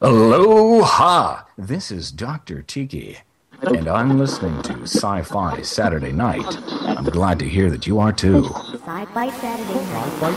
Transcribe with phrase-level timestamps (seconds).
[0.00, 1.42] Aloha!
[1.56, 2.62] This is Dr.
[2.62, 3.18] Tiki,
[3.62, 6.56] and I'm listening to Sci Fi Saturday Night.
[6.86, 8.44] I'm glad to hear that you are too.
[8.44, 10.12] Sci-Fi Saturday night.
[10.20, 10.32] Sci-Fi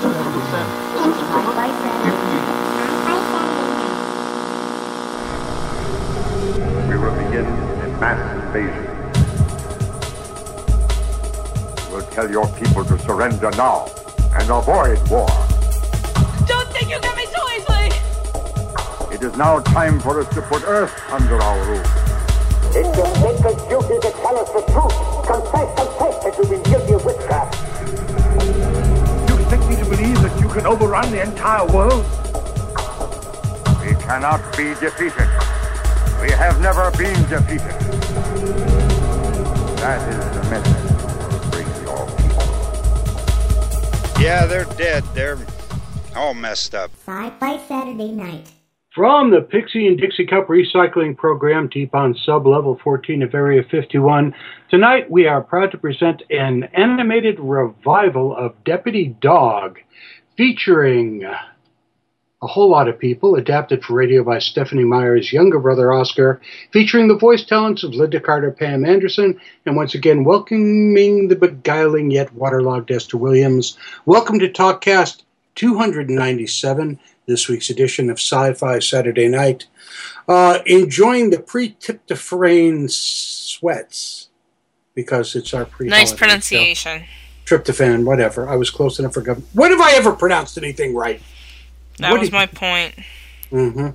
[1.77, 2.09] Saturday
[6.65, 6.89] Night.
[6.89, 8.87] We will begin a mass invasion.
[11.91, 13.91] We'll tell your people to surrender now
[14.33, 15.29] and avoid war.
[19.21, 21.83] It is now time for us to put Earth under our rule.
[22.73, 24.97] It's your sacred duty to tell us the truth.
[25.27, 27.53] Confess, confess that you've been guilty of witchcraft.
[29.29, 32.03] You expect me to believe that you can overrun the entire world?
[33.85, 35.29] We cannot be defeated.
[36.19, 37.77] We have never been defeated.
[39.77, 41.51] That is the message.
[41.51, 42.47] Bring your people.
[44.19, 45.03] Yeah, they're dead.
[45.13, 45.37] They're
[46.15, 46.89] all messed up.
[47.05, 48.51] Sci-Fi Saturday night.
[48.93, 53.63] From the Pixie and Dixie Cup Recycling Program, deep on sub level 14 of Area
[53.63, 54.35] 51,
[54.69, 59.79] tonight we are proud to present an animated revival of Deputy Dawg,
[60.35, 66.41] featuring a whole lot of people, adapted for radio by Stephenie Meyer's younger brother Oscar,
[66.73, 72.11] featuring the voice talents of Lynda Carter, Pam Anderson, and once again welcoming the beguiling
[72.11, 73.77] yet waterlogged Esther Williams.
[74.05, 75.23] Welcome to TalkCast
[75.55, 79.67] 297 this week's edition of Sci Fi Saturday Night.
[80.27, 84.29] Uh, enjoying the pre tryptophan sweats
[84.93, 87.03] because it's our pre Nice pronunciation.
[87.45, 88.47] Tryptophan, whatever.
[88.47, 89.49] I was close enough for government.
[89.53, 91.21] When have I ever pronounced anything right?
[91.97, 92.95] That What was my point.
[93.51, 93.89] Mm-hmm.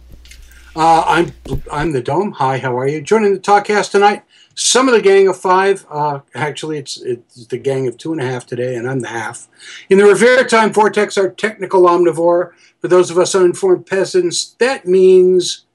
[0.79, 1.33] Uh, I'm
[1.73, 2.33] I'm the Dome.
[2.33, 3.01] Hi, how are you?
[3.01, 4.23] Joining the talkcast tonight.
[4.59, 5.85] Some of the gang of five.
[5.91, 9.09] Uh, actually, it's it's the gang of two and a half today, and I'm the
[9.09, 9.49] half.
[9.91, 12.53] In the Revere time vortex, our technical omnivore.
[12.81, 15.67] For those of us uninformed peasants, that means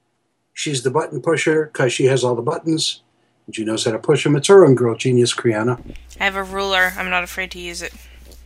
[0.54, 3.04] she's the button pusher because she has all the buttons.
[3.46, 4.36] And she knows how to push them.
[4.36, 5.80] It's her own girl genius, Kriana.
[6.20, 6.94] I have a ruler.
[6.98, 7.94] I'm not afraid to use it.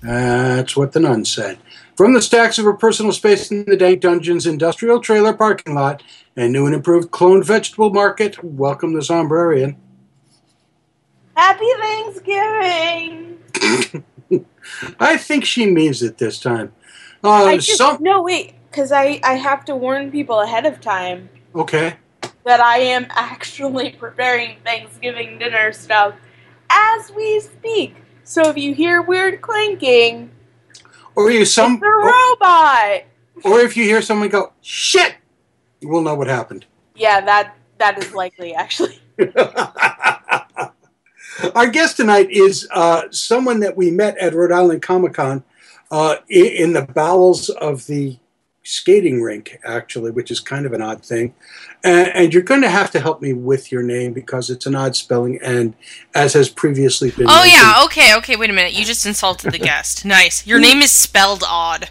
[0.02, 1.60] That's what the nun said.
[1.96, 6.04] From the stacks of her personal space in the Dank Dungeons industrial trailer parking lot
[6.36, 9.78] and new and improved cloned vegetable market, welcome the Zombrarian.
[11.36, 13.40] Happy Thanksgiving!
[15.00, 16.74] I think she means it this time.
[17.24, 20.80] Uh, I just some, no wait, because I I have to warn people ahead of
[20.80, 21.96] time okay.
[22.46, 26.16] that I am actually preparing Thanksgiving dinner stuff
[26.70, 27.96] as we speak.
[28.24, 30.32] So if you hear weird clanking,
[31.16, 33.04] Or you some, it's a or, robot.
[33.44, 35.16] or if you hear someone go shit,
[35.82, 36.66] you will know what happened.
[36.96, 39.00] Yeah, that that is likely actually.
[41.54, 45.44] Our guest tonight is uh, someone that we met at Rhode Island Comic Con
[45.92, 48.18] uh, i- in the bowels of the
[48.64, 51.34] skating rink, actually, which is kind of an odd thing.
[51.84, 54.76] And, and you're going to have to help me with your name because it's an
[54.76, 55.76] odd spelling, and
[56.16, 57.28] as has previously been.
[57.30, 58.74] Oh mentioned- yeah, okay, okay, wait a minute.
[58.74, 60.06] You just insulted the guest.
[60.06, 60.48] Nice.
[60.48, 61.90] Your name is spelled odd.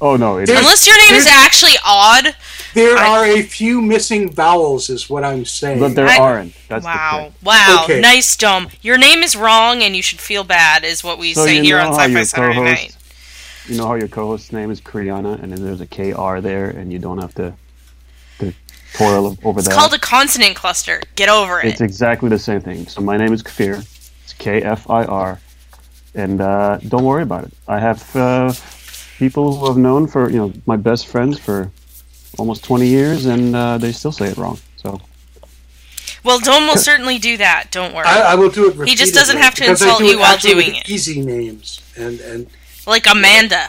[0.00, 2.34] Oh no, it Unless your name is actually odd.
[2.74, 5.80] There I- are a few missing vowels, is what I'm saying.
[5.80, 6.54] but there I- aren't.
[6.68, 7.18] That's Wow.
[7.22, 7.34] thing.
[7.42, 7.80] Wow.
[7.84, 8.00] Okay.
[8.00, 8.68] Nice dumb.
[8.82, 11.62] Your name is wrong and you should feel bad is what we So say you
[11.62, 12.94] here know on how Sci-Fi your Saturday co-host- Night.
[13.68, 16.92] You know how your co-host's name is Kriana, and then there's a KR there, and
[16.92, 17.52] you don't have to
[18.40, 18.52] to
[18.94, 19.72] toil over It's that.
[19.72, 21.02] It's called a consonant cluster.
[21.16, 21.66] Get over it.
[21.66, 22.86] it's exactly the same thing.
[22.86, 23.84] So my name is Kfir.
[24.24, 25.38] It's K F I R,
[26.14, 27.52] and uh, don't worry about it.
[27.66, 28.52] I have uh,
[29.18, 31.70] people who have known for you know my best friends for
[32.38, 34.58] almost 20 years, and uh, they still say it wrong.
[34.76, 35.00] So
[36.24, 37.70] Well, Dome will certainly do that.
[37.70, 38.06] Don't worry.
[38.06, 38.88] I, I will do it.
[38.88, 40.88] He just doesn't have to insult do you while doing it.
[40.88, 42.46] Easy names, and and
[42.86, 43.68] like Amanda.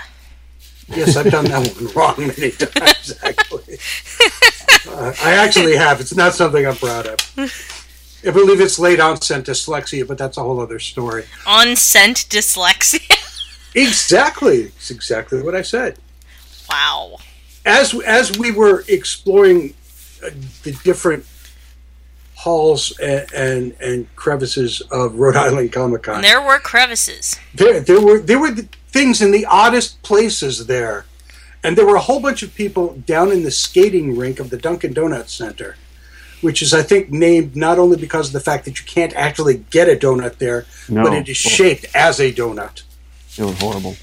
[0.90, 3.78] Yes, I've done that one wrong many times, actually.
[4.88, 6.02] Uh, I actually have.
[6.02, 7.20] It's not something I'm proud of.
[8.26, 11.26] I believe it's late onset dyslexia, but that's a whole other story.
[11.46, 13.26] Unsent dyslexia.
[13.76, 14.62] Exactly.
[14.64, 16.00] It's exactly what I said.
[16.72, 17.18] wow.
[17.70, 19.74] As as we were exploring
[20.26, 20.30] uh,
[20.64, 21.26] the different
[22.36, 27.38] halls and, and and crevices of Rhode Island Comic Con, there were crevices.
[27.54, 28.56] there there were there were
[28.88, 31.06] things in the oddest places there
[31.64, 34.58] and there were a whole bunch of people down in the skating rink of the
[34.58, 35.76] dunkin donuts center
[36.42, 39.58] which is i think named not only because of the fact that you can't actually
[39.70, 41.04] get a donut there No.
[41.04, 42.82] but it is shaped as a donut
[43.38, 43.96] it was horrible.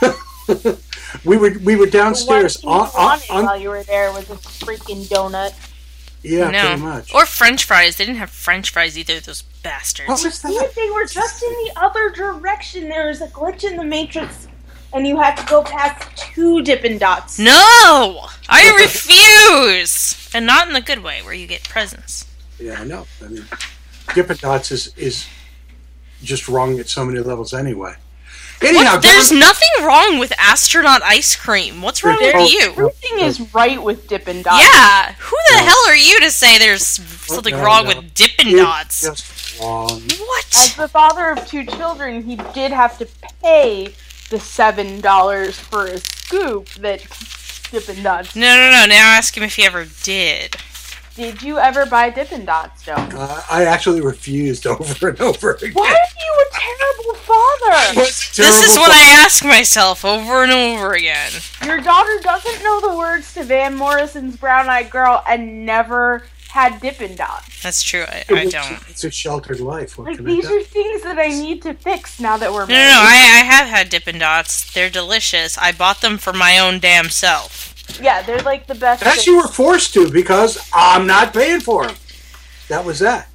[1.24, 4.28] we were we were downstairs What you on, on, on while you were there was
[4.30, 5.52] a freaking donut.
[6.22, 6.60] yeah no.
[6.66, 7.96] pretty much Or French fries.
[7.96, 10.08] They didn't have French fries either, those bastards.
[10.08, 12.88] what was Dude, that they were just in the other direction.
[12.88, 14.48] There was a glitch in the matrix,
[14.92, 17.38] and you have to go past two Dippin' Dots.
[17.38, 18.26] No!
[18.48, 20.28] I refuse!
[20.34, 22.26] And not in the good way, where you get presents.
[22.58, 23.06] Yeah, I know.
[23.24, 23.44] I mean,
[24.14, 25.26] Dippin' Dots is is
[26.22, 27.94] just wrong at so many levels anyway.
[28.62, 29.02] Anyhow, What?
[29.02, 31.82] There's nothing wrong with astronaut ice cream.
[31.82, 32.70] What's wrong with you?
[32.70, 34.62] Everything is right with Dippin' Dots.
[34.62, 37.88] Yeah, who the hell are you to say there's something no, wrong no.
[37.96, 39.00] with Dippin' It's Dots?
[39.02, 40.02] just wrong.
[40.56, 43.08] As the father of two children, he did have to
[43.42, 43.88] pay
[44.30, 47.00] the seven dollars for a scoop that
[47.70, 48.34] Dippin' Dots.
[48.34, 48.86] No, no, no.
[48.86, 50.56] Now ask him if he ever did.
[51.14, 52.94] Did you ever buy Dippin' Dots, Joe?
[52.96, 55.72] Uh, I actually refused over and over again.
[55.72, 57.94] Why are you a terrible father?
[58.00, 61.30] What's This is terrible what I ask myself over and over again.
[61.64, 66.80] Your daughter doesn't know the words to Van Morrison's Brown Eyed Girl and never had
[66.80, 67.62] Dippin' Dots.
[67.62, 68.02] That's true.
[68.08, 68.78] I, I don't.
[68.88, 69.96] It's a sheltered life.
[69.98, 70.58] What Like, can I these do?
[70.58, 73.00] are things that I need to fix now that we're No, no, no.
[73.02, 74.72] I, I have had Dippin' Dots.
[74.72, 75.56] They're delicious.
[75.58, 77.73] I bought them for my own damn self.
[78.00, 79.04] Yeah, they're like the best.
[79.04, 81.96] That you were forced to because I'm not paying for them.
[82.68, 83.28] That was that.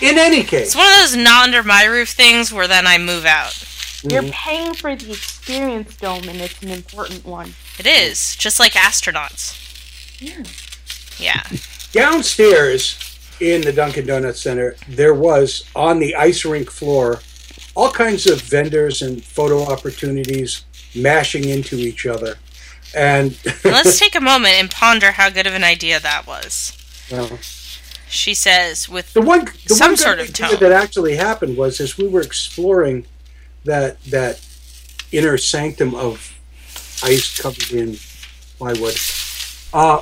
[0.00, 2.96] In any case, It's one of those not under my roof things where then I
[2.98, 3.62] move out.
[4.02, 4.30] You're Mm-hmm.
[4.30, 7.54] paying for the experience, Dome, and it's an important one.
[7.78, 9.58] It is just like astronauts.
[10.18, 10.42] Yeah.
[11.18, 11.42] Yeah.
[11.92, 12.98] downstairs
[13.40, 17.20] in the Dunkin' Donuts Center, there was on the ice rink floor
[17.74, 20.64] all kinds of vendors and photo opportunities
[20.94, 22.36] mashing into each other.
[22.94, 26.76] And Let's take a moment and ponder how good of an idea that was.
[27.10, 27.38] well,
[28.08, 30.58] She says with the one, the Some one sort of tone.
[30.60, 33.06] that actually happened was as we were exploring
[33.64, 34.40] that that
[35.12, 36.36] inner sanctum of
[37.02, 37.96] ice covered in
[38.58, 38.96] plywood,
[39.72, 40.00] uh,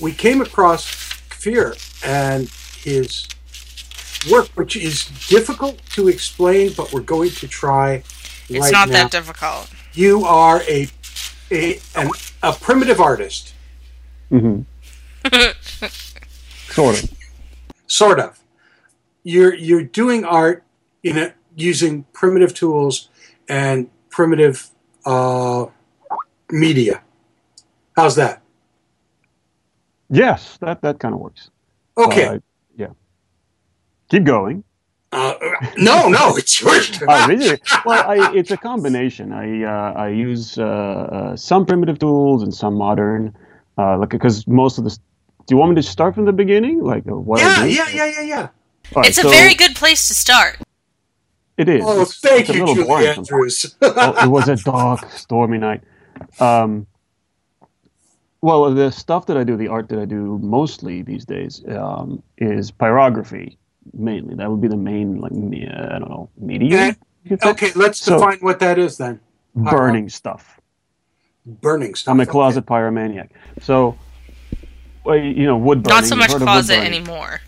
[0.00, 0.86] we came across
[1.30, 2.48] Kfir and
[2.84, 3.26] his
[4.30, 8.02] work, which is difficult to explain, but we're going to try.
[8.48, 8.94] it's right not now.
[9.04, 9.68] that difficult.
[9.94, 10.88] You are a
[11.50, 12.10] a an,
[12.42, 13.54] a primitive artist,
[14.30, 14.62] hmm
[16.70, 17.12] sort of.
[17.86, 18.38] sort of.
[19.22, 20.64] You're you're doing art
[21.02, 23.08] in a, using primitive tools
[23.48, 24.70] and primitive
[25.04, 25.66] uh,
[26.50, 27.02] media.
[27.96, 28.42] How's that?
[30.10, 31.50] Yes, that that kind of works.
[31.96, 32.26] Okay.
[32.26, 32.38] Uh,
[32.76, 32.92] yeah.
[34.08, 34.64] Keep going.
[35.10, 35.34] Uh,
[35.78, 37.00] no, no, it's yours.
[37.08, 37.58] Oh, really?
[37.86, 39.32] Well, I, it's a combination.
[39.32, 43.34] I uh, I use uh, uh, some primitive tools and some modern,
[43.78, 44.98] uh, like because most of this.
[45.46, 47.40] Do you want me to start from the beginning, like uh, what?
[47.40, 48.48] yeah, yeah, yeah, yeah, yeah.
[48.94, 50.58] All right, It's a so very good place to start.
[51.56, 51.82] It is.
[51.84, 53.08] Oh, It's- thank it's a you, little Julie.
[53.08, 53.74] Andrews.
[53.82, 55.82] oh, it was a dark, stormy night.
[56.38, 56.86] Um,
[58.42, 62.22] well, the stuff that I do, the art that I do mostly these days, um,
[62.36, 63.56] is pyrography
[63.94, 64.34] mainly.
[64.34, 66.72] That would be the main, like, me- uh, I don't know, medium.
[66.72, 66.96] Okay.
[67.24, 67.50] you could say?
[67.50, 69.20] okay, let's So- define what that is then.
[69.54, 70.60] burning stuff.
[71.46, 72.12] Burning stuff.
[72.12, 72.30] I'm a okay.
[72.30, 73.30] closet pyromaniac.
[73.62, 73.96] So,
[75.04, 75.96] well, you know, wood burning.
[75.96, 77.40] Not so much heard of wood closet anymore.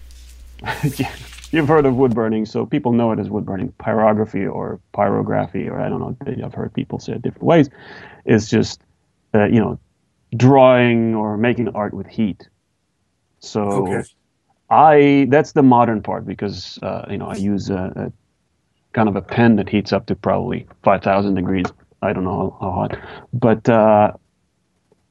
[0.97, 1.13] yeah,
[1.53, 3.73] you've heard of wood burning, so people know it as wood burning.
[3.79, 6.17] Pyrography or pyrography, or I don't know.
[6.45, 7.69] I've heard people say it different ways.
[8.25, 8.83] Is just,
[9.35, 9.79] uh, you know,
[10.35, 12.49] drawing or making art with heat.
[13.41, 14.09] So Okay.
[14.71, 18.13] I that's the modern part because uh, you know I use a, a
[18.93, 21.67] kind of a pen that heats up to probably five thousand degrees.
[22.03, 22.99] I don't know how, hot,
[23.33, 24.13] but uh,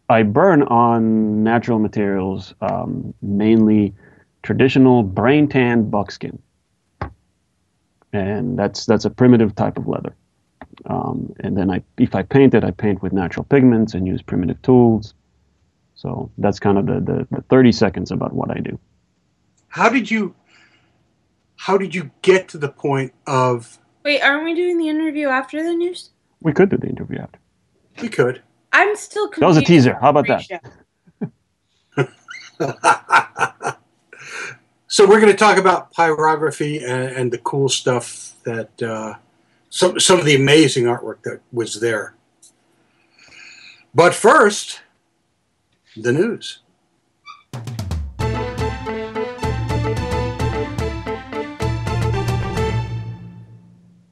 [0.09, 3.93] I burn on natural materials, um, mainly
[4.41, 6.39] traditional brain tan buckskin,
[8.11, 10.15] and that's that's a primitive type of leather.
[10.85, 14.21] Um, and then I, if I paint it, I paint with natural pigments and use
[14.21, 15.13] primitive tools.
[15.95, 18.79] So that's kind of the, the, the 30 seconds about what I do.
[19.69, 20.35] How did you?
[21.55, 23.79] How did you get to the point of?
[24.03, 26.09] Wait, aren't we doing the interview after the news?
[26.41, 27.39] We could do the interview after.
[28.01, 28.41] We could.
[28.71, 29.41] I'm still confused.
[29.41, 29.97] That was a teaser.
[29.99, 30.61] How about that?
[34.87, 39.15] so we're going to talk about pyrography and, and the cool stuff that uh,
[39.69, 42.15] some some of the amazing artwork that was there.
[43.93, 44.81] But first,
[45.95, 46.59] the news.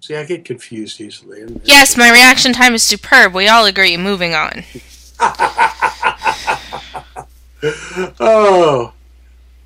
[0.08, 1.42] See, I get confused easily.
[1.42, 3.34] and- Yes, my reaction time is superb.
[3.34, 3.98] We all agree.
[3.98, 4.64] Moving on.
[8.18, 8.94] Oh,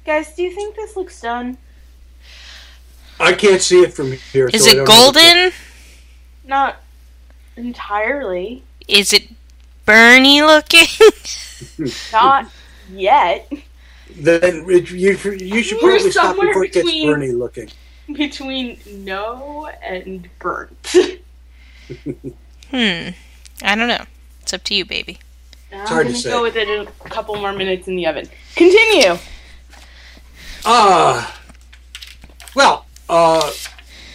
[0.03, 1.59] Guys, do you think this looks done?
[3.19, 4.47] I can't see it from here.
[4.51, 5.51] Is so it golden?
[6.43, 6.77] Not
[7.55, 8.63] entirely.
[8.87, 9.29] Is it
[9.85, 10.87] Bernie looking?
[12.11, 12.49] Not
[12.91, 13.47] yet.
[14.15, 17.69] Then it, you, you should We're probably stop before it gets between- Bernie looking.
[18.17, 20.87] Between no and burnt.
[22.69, 23.09] hmm.
[23.63, 24.05] I don't know.
[24.41, 25.19] It's up to you, baby.
[25.71, 26.29] I'm hard to gonna say.
[26.29, 28.27] go with it in a couple more minutes in the oven.
[28.55, 29.17] Continue.
[30.65, 31.31] Uh,
[32.55, 33.51] well, uh,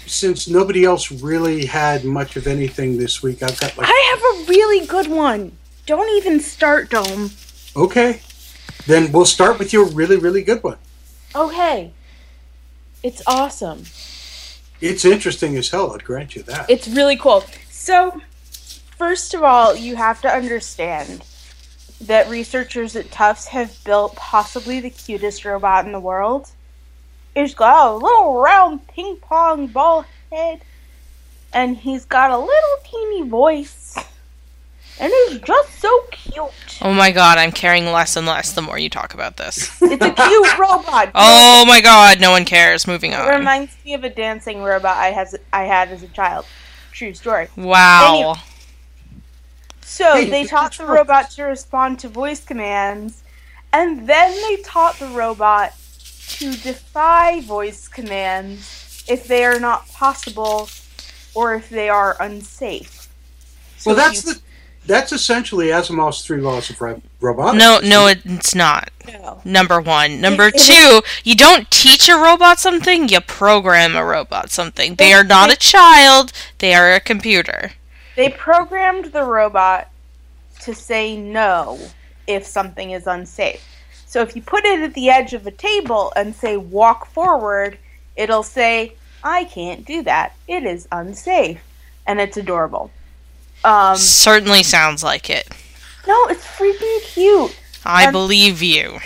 [0.06, 4.46] since nobody else really had much of anything this week, I've got like, I have
[4.46, 5.56] a really good one.
[5.86, 7.30] Don't even start, Dome.
[7.74, 8.20] okay,
[8.86, 10.78] then we'll start with your really, really good one.
[11.34, 11.92] Okay.
[13.02, 13.84] It's awesome.
[14.80, 16.68] It's interesting as hell, I'd grant you that.
[16.68, 17.44] It's really cool.
[17.70, 18.20] So,
[18.96, 21.24] first of all, you have to understand
[22.00, 26.50] that researchers at Tufts have built possibly the cutest robot in the world.
[27.34, 30.60] He's got a little round ping pong ball head,
[31.52, 33.85] and he's got a little teeny voice,
[35.00, 36.44] and he's just so cute.
[36.82, 39.70] Oh my god, I'm caring less and less the more you talk about this.
[39.82, 41.10] It's a cute robot.
[41.14, 42.86] Oh my god, no one cares.
[42.86, 43.26] Moving on.
[43.28, 43.38] It on.
[43.40, 46.46] reminds me of a dancing robot I has I had as a child.
[46.92, 47.48] True story.
[47.56, 48.36] Wow.
[49.82, 53.22] So Hey, they taught the robot to respond to voice commands,
[53.72, 55.72] and then they taught the robot
[56.38, 60.68] to defy voice commands if they are not possible
[61.34, 63.08] or if they are unsafe.
[63.78, 64.40] So well, that's you- the
[64.86, 67.62] that's essentially Asimov's three laws of ro- robotics.
[67.62, 68.90] No, no, it's not.
[69.06, 69.40] No.
[69.44, 70.20] Number one.
[70.20, 74.94] Number It- it- two, you don't teach a robot something, you program a robot something.
[74.96, 77.72] They They- are not a child, they are a computer.
[78.16, 79.88] They programmed the robot
[80.62, 81.78] to say no
[82.26, 83.62] if something is unsafe.
[84.06, 87.78] So if you put it at the edge of a table and say walk forward,
[88.16, 90.34] it'll say, I can't do that.
[90.48, 91.60] It is unsafe.
[92.06, 92.90] And it's adorable.
[93.66, 95.48] Um, Certainly sounds like it.
[96.06, 97.58] no, it's freaking cute.
[97.84, 99.00] I Um, believe you.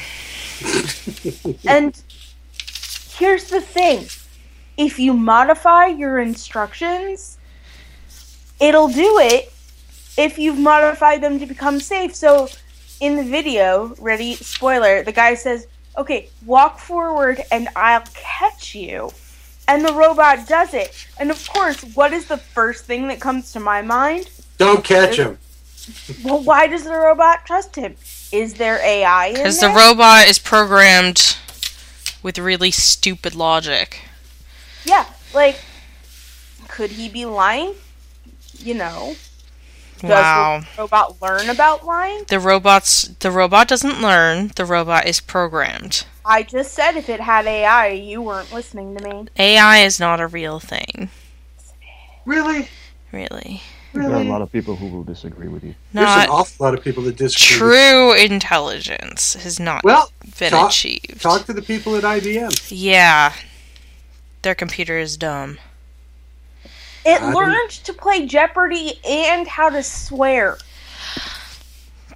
[1.66, 2.00] And
[3.16, 4.06] here's the thing
[4.76, 7.38] if you modify your instructions,
[8.60, 9.52] it'll do it
[10.18, 12.14] if you've modified them to become safe.
[12.14, 12.48] So
[13.00, 19.10] in the video, ready, spoiler, the guy says, okay, walk forward and I'll catch you.
[19.68, 21.06] And the robot does it.
[21.18, 24.28] And of course, what is the first thing that comes to my mind?
[24.60, 25.38] Don't catch him.
[26.22, 27.96] Well, why does the robot trust him?
[28.30, 31.38] Is there AI in Because the robot is programmed
[32.22, 34.02] with really stupid logic.
[34.84, 35.58] Yeah, like,
[36.68, 37.74] could he be lying?
[38.58, 39.16] You know.
[39.98, 40.60] Does Wow.
[40.76, 42.24] the robot learn about lying?
[42.28, 46.04] The robot's the robot doesn't learn, the robot is programmed.
[46.24, 49.28] I just said if it had AI, you weren't listening to me.
[49.38, 51.08] AI is not a real thing,
[52.26, 52.68] Really?
[53.10, 53.62] really.
[53.92, 55.74] There are a lot of people who will disagree with you.
[55.92, 57.60] There's Not an awful lot of people that disagree.
[57.66, 61.20] with- true intelligence has not Well, been talk- achieved.
[61.20, 62.52] talk to the people at IBM.
[62.68, 63.32] Yeah.
[64.42, 65.58] Their computer is dumb.
[67.04, 70.58] It I learned to play Jeopardy and how to swear.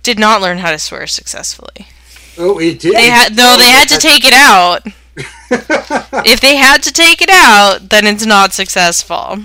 [0.02, 1.88] Did not learn how to swear successfully.
[2.38, 2.95] Oh, it did.
[2.95, 4.87] They had no, they had to take it out.
[6.26, 9.45] if they had to take it out, then it's not successful.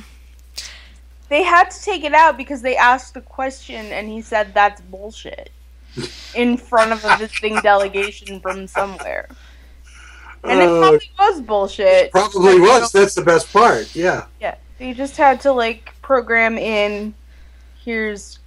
[1.29, 4.81] They had to take it out because they asked a question and he said that's
[4.81, 5.51] bullshit
[6.35, 9.29] in front of a visiting delegation from somewhere.
[10.43, 12.11] And it Uh, probably was bullshit.
[12.11, 12.91] Probably was.
[12.91, 13.93] That's the best part.
[13.95, 14.25] Yeah.
[14.41, 17.13] Yeah, they just had to like program in
[17.83, 18.39] here's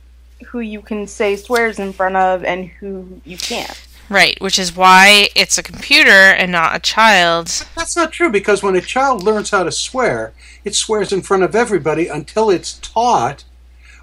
[0.46, 3.80] who you can say swears in front of and who you can't.
[4.12, 7.46] Right, which is why it's a computer and not a child.
[7.74, 11.44] That's not true because when a child learns how to swear, it swears in front
[11.44, 13.44] of everybody until it's taught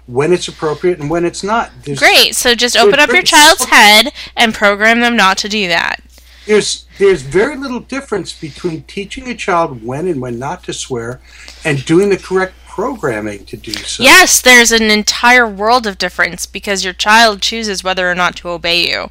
[0.06, 1.70] when it's appropriate and when it's not.
[1.84, 5.68] There's, Great, so just open up your child's head and program them not to do
[5.68, 6.02] that.
[6.44, 11.20] There's there's very little difference between teaching a child when and when not to swear
[11.64, 14.02] and doing the correct programming to do so.
[14.02, 18.48] Yes, there's an entire world of difference because your child chooses whether or not to
[18.48, 19.10] obey you.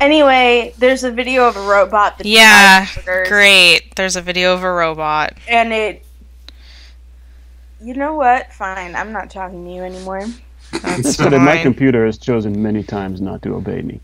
[0.00, 2.86] Anyway, there's a video of a robot that Yeah,
[3.26, 3.94] great.
[3.96, 5.34] There's a video of a robot.
[5.48, 6.02] and it
[7.80, 8.52] you know what?
[8.52, 10.24] Fine, I'm not talking to you anymore.
[10.82, 14.00] That's But my computer has chosen many times not to obey me.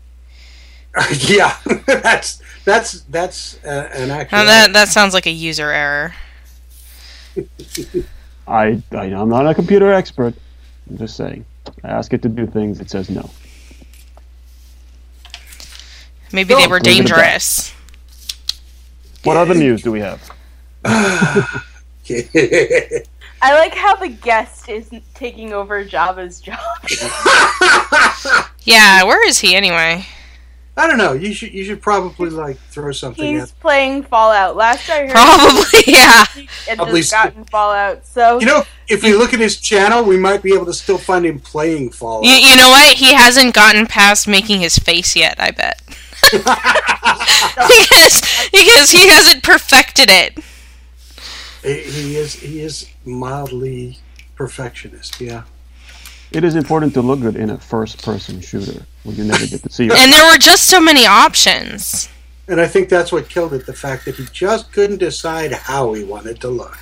[1.17, 1.57] yeah.
[1.85, 4.37] that's that's that's uh, an actual.
[4.37, 6.13] Now that that sounds like a user error.
[8.47, 10.35] I, I I'm not a computer expert.
[10.89, 11.45] I'm just saying.
[11.83, 13.29] I ask it to do things, it says no.
[16.33, 17.23] Maybe they Don't were leave it at that.
[17.23, 17.73] dangerous.
[19.23, 20.29] What other news do we have?
[20.85, 21.61] I
[23.55, 26.59] like how the guest is taking over Java's job.
[28.65, 30.05] Yeah, where is he anyway?
[30.77, 31.11] I don't know.
[31.11, 33.59] You should you should probably like throw something He's at.
[33.59, 34.55] playing Fallout.
[34.55, 36.23] Last I heard, Probably, yeah.
[36.69, 38.05] and Probably just gotten Fallout.
[38.07, 40.97] So You know, if we look at his channel, we might be able to still
[40.97, 42.23] find him playing Fallout.
[42.23, 42.95] You, you know what?
[42.95, 45.81] He hasn't gotten past making his face yet, I bet.
[47.67, 50.39] because, because he hasn't perfected it.
[51.63, 53.99] He, he is he is mildly
[54.35, 55.19] perfectionist.
[55.21, 55.43] Yeah.
[56.31, 59.71] It is important to look good in a first-person shooter when you never get to
[59.71, 59.83] see.
[59.95, 62.09] And there were just so many options.
[62.47, 65.93] And I think that's what killed it the fact that he just couldn't decide how
[65.93, 66.77] he wanted to look.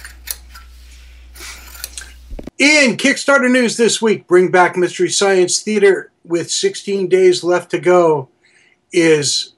[2.58, 7.80] In Kickstarter news this week, Bring Back Mystery Science Theater with 16 days left to
[7.80, 8.30] go
[8.92, 9.54] is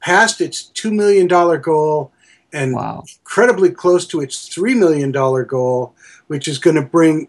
[0.00, 1.26] past its $2 million
[1.60, 2.12] goal
[2.52, 3.04] and Wow.
[3.18, 5.94] incredibly close to its $3 million goal,
[6.28, 7.28] which is going to bring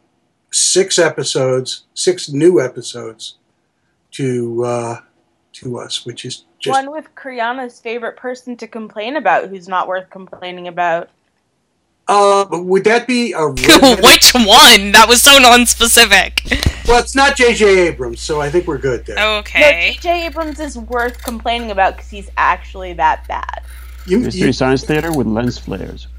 [0.52, 3.38] six episodes, six new episodes
[4.12, 5.02] to uh,
[5.54, 9.88] to us, which is just one with Kriana's favorite person to complain about, who's not
[9.88, 11.10] worth complaining about.
[12.08, 14.92] Uh, would that be a Which one?
[14.94, 16.42] That was so non-specific.
[16.88, 17.00] Well?
[17.00, 17.88] It's not J.J.
[17.88, 19.18] Abrams, so I think we're good there.
[19.40, 19.60] Okay.
[19.60, 20.26] No, J.J.
[20.28, 23.64] Abrams is worth complaining about because he's actually that bad.
[24.06, 26.08] You, Mystery Science Theater with lens flares.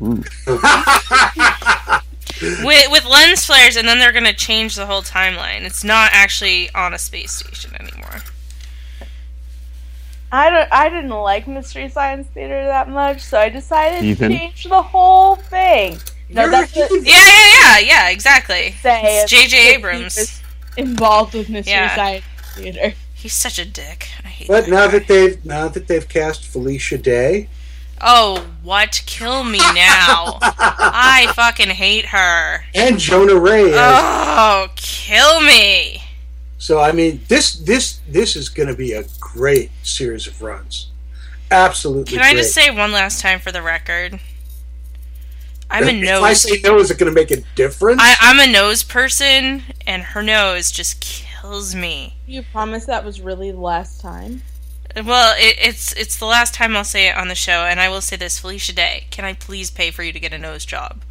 [2.41, 5.63] With, with lens flares, and then they're gonna change the whole timeline.
[5.63, 8.23] It's not actually on a space station anymore.
[10.31, 10.69] I don't.
[10.71, 14.31] I didn't like Mystery Science Theater that much, so I decided Ethan?
[14.31, 15.99] to change the whole thing.
[16.29, 18.11] No, You're that's what Yeah, yeah, yeah, yeah.
[18.11, 18.73] Exactly.
[18.83, 19.23] say.
[19.23, 19.71] It's J.J.
[19.71, 20.43] if Abrams.
[20.79, 21.95] Was involved with Mystery Yeah.
[21.95, 22.95] Science Theater.
[23.15, 24.09] He's such a dick.
[24.25, 24.99] I hate But that now guy.
[24.99, 27.49] that they've now that they've cast Felicia Day,
[28.01, 29.03] Oh, what?
[29.07, 30.39] Kill me now.
[30.43, 32.65] I fucking hate her.
[32.75, 36.03] and Jonah Ray, Oh, kill me.
[36.59, 40.91] so I mean this this this is going to be a great series of runs.
[41.51, 42.13] Absolutely.
[42.13, 42.43] Can I great.
[42.43, 44.21] just say one last time for the record?
[45.71, 48.01] I'm a nose If I say no, is it going to make a difference?
[48.03, 52.17] I, I'm a nose person, and her nose just kills me.
[52.27, 54.43] You promised that was really the last time.
[54.97, 57.89] Well, it, it's it's the last time I'll say it on the show, and I
[57.89, 59.07] will say this, Felicia Day.
[59.11, 61.03] Can I please pay for you to get a nose job?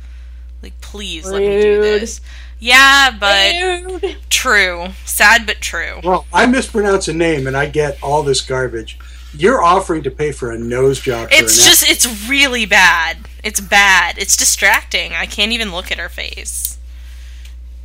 [0.63, 2.19] Like, please let me do this.
[2.59, 4.17] Yeah, but Dude.
[4.29, 4.87] true.
[5.05, 5.99] Sad but true.
[6.03, 8.97] well, I mispronounce a name and I get all this garbage.
[9.33, 11.29] You're offering to pay for a nose job.
[11.29, 13.26] For It's an just it's really bad.
[13.43, 14.17] It's bad.
[14.17, 15.13] It's distracting.
[15.13, 16.77] I can't even look at her face.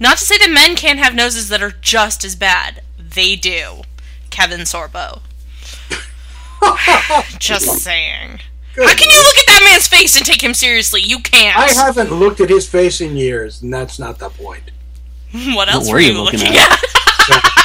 [0.00, 2.82] Not to say that men can't have noses that are just as bad.
[2.98, 3.82] They do.
[4.30, 5.20] Kevin Sorbo.
[7.38, 8.40] just saying.
[8.76, 11.02] How can you look at that man's face and take him seriously?
[11.02, 11.56] You can't.
[11.56, 14.70] I haven't looked at his face in years, and that's not the point.
[15.54, 16.72] what else were were you you looking looking, at?
[17.30, 17.52] at?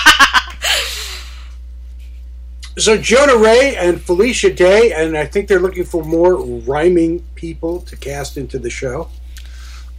[2.88, 7.82] So Jonah Ray and Felicia Day, and I think they're looking for more rhyming people
[7.82, 9.10] to cast into the show.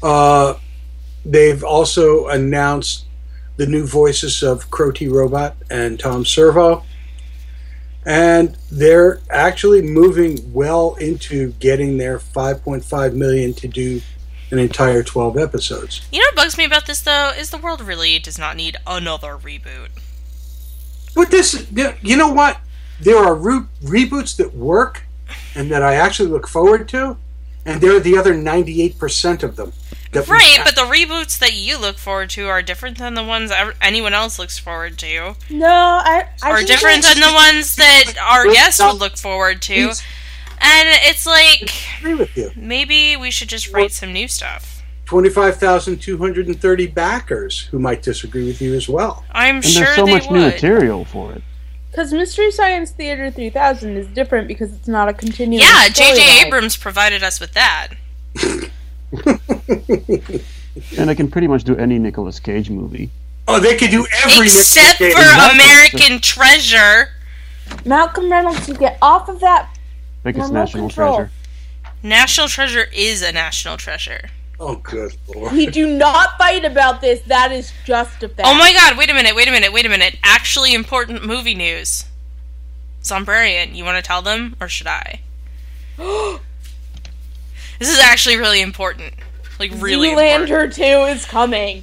[0.03, 0.55] Uh,
[1.23, 3.05] they've also announced
[3.59, 6.83] the new voices of Crow T Robot and Tom Servo.
[8.07, 14.01] And they're actually moving well into getting their 5.5 million to do
[14.51, 16.09] an entire 12 episodes.
[16.11, 18.79] you know what bugs me about this though is the world really does not need
[18.87, 19.89] another reboot.
[21.15, 21.67] But this,
[22.01, 22.59] you know what?
[23.01, 25.05] There are re- reboots that work
[25.55, 27.17] and that I actually look forward to,
[27.65, 29.73] and there are the other 98% of them.
[30.13, 33.53] that Right, but the reboots that you look forward to are different than the ones
[33.81, 35.35] anyone else looks forward to.
[35.51, 36.29] No, I.
[36.43, 39.93] I Are different than the ones that our guests would look forward to.
[40.61, 42.51] And it's like I agree with you.
[42.57, 44.83] maybe we should just write some new stuff.
[45.05, 49.25] 25,230 backers who might disagree with you as well.
[49.31, 51.43] I'm And sure there's so they much new material for it.
[51.91, 55.63] Because Mystery Science Theater 3000 is different because it's not a continuing.
[55.63, 56.47] Yeah, J.J.
[56.47, 57.89] Abrams provided us with that.
[60.97, 63.11] And I can pretty much do any Nicolas Cage movie.
[63.47, 65.55] Oh, they could do every Except Nick for Cage.
[65.55, 67.09] American Treasure.
[67.85, 69.71] Malcolm Reynolds, you get off of that.
[70.25, 71.17] Like it's National control.
[71.17, 71.31] Treasure.
[72.03, 74.31] National Treasure is a national treasure.
[74.61, 75.53] Oh, good lord.
[75.53, 77.21] We do not fight about this.
[77.23, 78.49] That is just a fact.
[78.49, 80.17] Oh my god, wait a minute, wait a minute, wait a minute.
[80.25, 82.07] Actually important movie news.
[83.03, 85.21] Zombrarian, you want to tell them, or should I?
[85.97, 89.15] this is actually really important.
[89.61, 90.51] Like, really important.
[90.51, 91.79] Zoolander 2 is coming.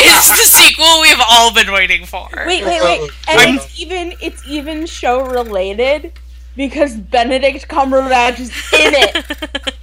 [0.00, 2.28] It's the sequel we've all been waiting for.
[2.46, 3.10] Wait, wait, wait.
[3.28, 6.12] And I'm- it's even it's even show related
[6.56, 9.74] because Benedict Cumberbatch is in it.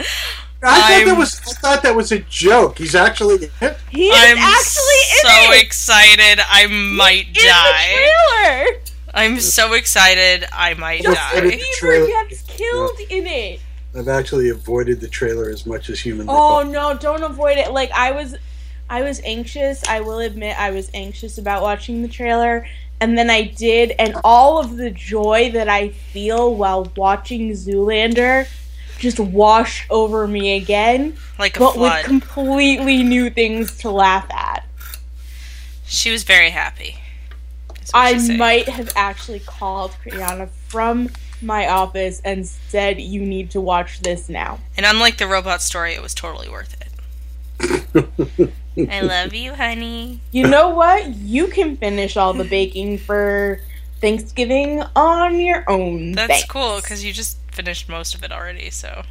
[0.65, 2.78] I thought I'm- that was I thought that was a joke.
[2.78, 3.78] He's actually in it.
[3.89, 5.63] He is I'm actually in so it.
[5.63, 7.88] excited I might in die.
[7.88, 8.82] the trailer.
[9.13, 10.45] I'm so excited.
[10.51, 11.32] I might Justin die.
[11.39, 12.08] Avoided the trailer.
[12.08, 13.60] Bieber gets killed in it.
[13.97, 16.73] I've actually avoided the trailer as much as humanly Oh possible.
[16.73, 17.71] no, don't avoid it.
[17.71, 18.36] Like I was
[18.89, 19.84] I was anxious.
[19.88, 22.67] I will admit I was anxious about watching the trailer
[23.01, 28.47] and then I did and all of the joy that I feel while watching Zoolander
[28.97, 31.97] just washed over me again, Like a but flood.
[31.97, 34.65] with completely new things to laugh at.
[35.86, 36.97] She was very happy.
[37.93, 41.10] I might have actually called Kriana from
[41.41, 44.60] my office and said you need to watch this now.
[44.75, 48.51] And unlike the robot story, it was totally worth it.
[48.89, 50.19] I love you, honey.
[50.31, 51.08] You know what?
[51.15, 53.62] You can finish all the baking for
[54.01, 56.13] Thanksgiving on your own.
[56.13, 56.47] That's Thanks.
[56.47, 58.69] cool because you just finished most of it already.
[58.69, 59.03] So.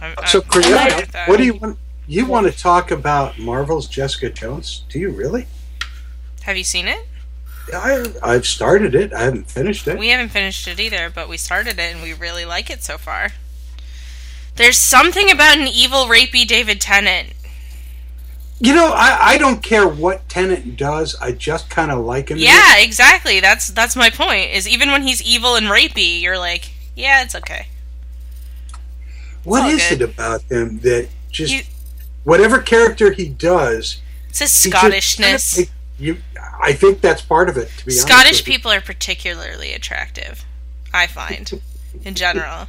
[0.00, 1.28] I'm, So, I'm fine Kriana, with that.
[1.28, 1.78] what do you want?
[2.06, 4.84] You want to talk about Marvel's Jessica Jones?
[4.88, 5.46] Do you really?
[6.42, 7.06] Have you seen it?
[7.74, 9.12] I, I've started it.
[9.12, 9.98] I haven't finished it.
[9.98, 12.96] We haven't finished it either, but we started it and we really like it so
[12.96, 13.32] far.
[14.56, 17.34] There's something about an evil, rapey David Tennant.
[18.60, 21.14] You know, I, I don't care what Tennant does.
[21.20, 22.38] I just kind of like him.
[22.38, 23.38] Yeah, exactly.
[23.40, 24.50] That's that's my point.
[24.50, 27.68] Is even when he's evil and rapey, you're like, yeah, it's okay.
[29.44, 30.02] What all is good.
[30.02, 31.62] it about him that just He-
[32.24, 34.00] whatever character he does?
[34.28, 35.70] It's his Scottishness.
[35.98, 36.18] you,
[36.60, 37.68] I think that's part of it.
[37.78, 40.44] To be honest Scottish people are particularly attractive.
[40.92, 41.60] I find,
[42.04, 42.66] in general.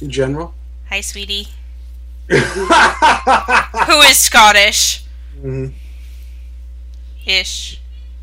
[0.00, 0.54] in general.
[0.88, 1.48] Hi, sweetie.
[2.30, 5.04] Who is Scottish?
[5.42, 5.72] Mhm.
[7.26, 7.80] Ish.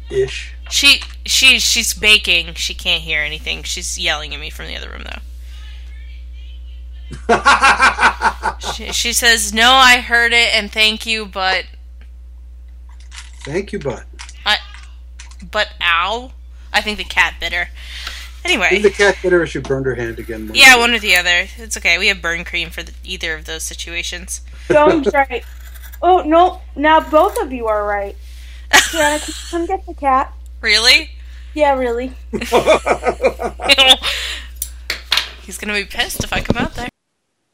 [0.10, 0.54] Ish.
[0.70, 2.54] She she she's baking.
[2.56, 3.64] She can't hear anything.
[3.64, 5.22] She's yelling at me from the other room though.
[8.74, 11.66] she, she says, "No, I heard it and thank you, but
[13.44, 14.04] Thank you, but.
[14.46, 14.58] I
[15.52, 16.32] but ow."
[16.74, 17.70] I think the cat bit her.
[18.44, 20.52] Anyway, Did the cat bit her or she burned her hand again?
[20.54, 21.48] yeah, one or the other.
[21.58, 21.98] It's okay.
[21.98, 24.42] We have burn cream for the, either of those situations.
[24.68, 25.44] Jones right.
[26.02, 26.62] Oh no!
[26.76, 28.16] Now both of you are right.
[28.72, 30.34] Kriana, can you come get the cat?
[30.62, 31.12] Really?
[31.54, 32.14] Yeah, really.
[35.42, 36.90] He's gonna be pissed if I come out there.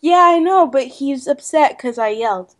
[0.01, 2.55] Yeah, I know, but he's upset because I yelled.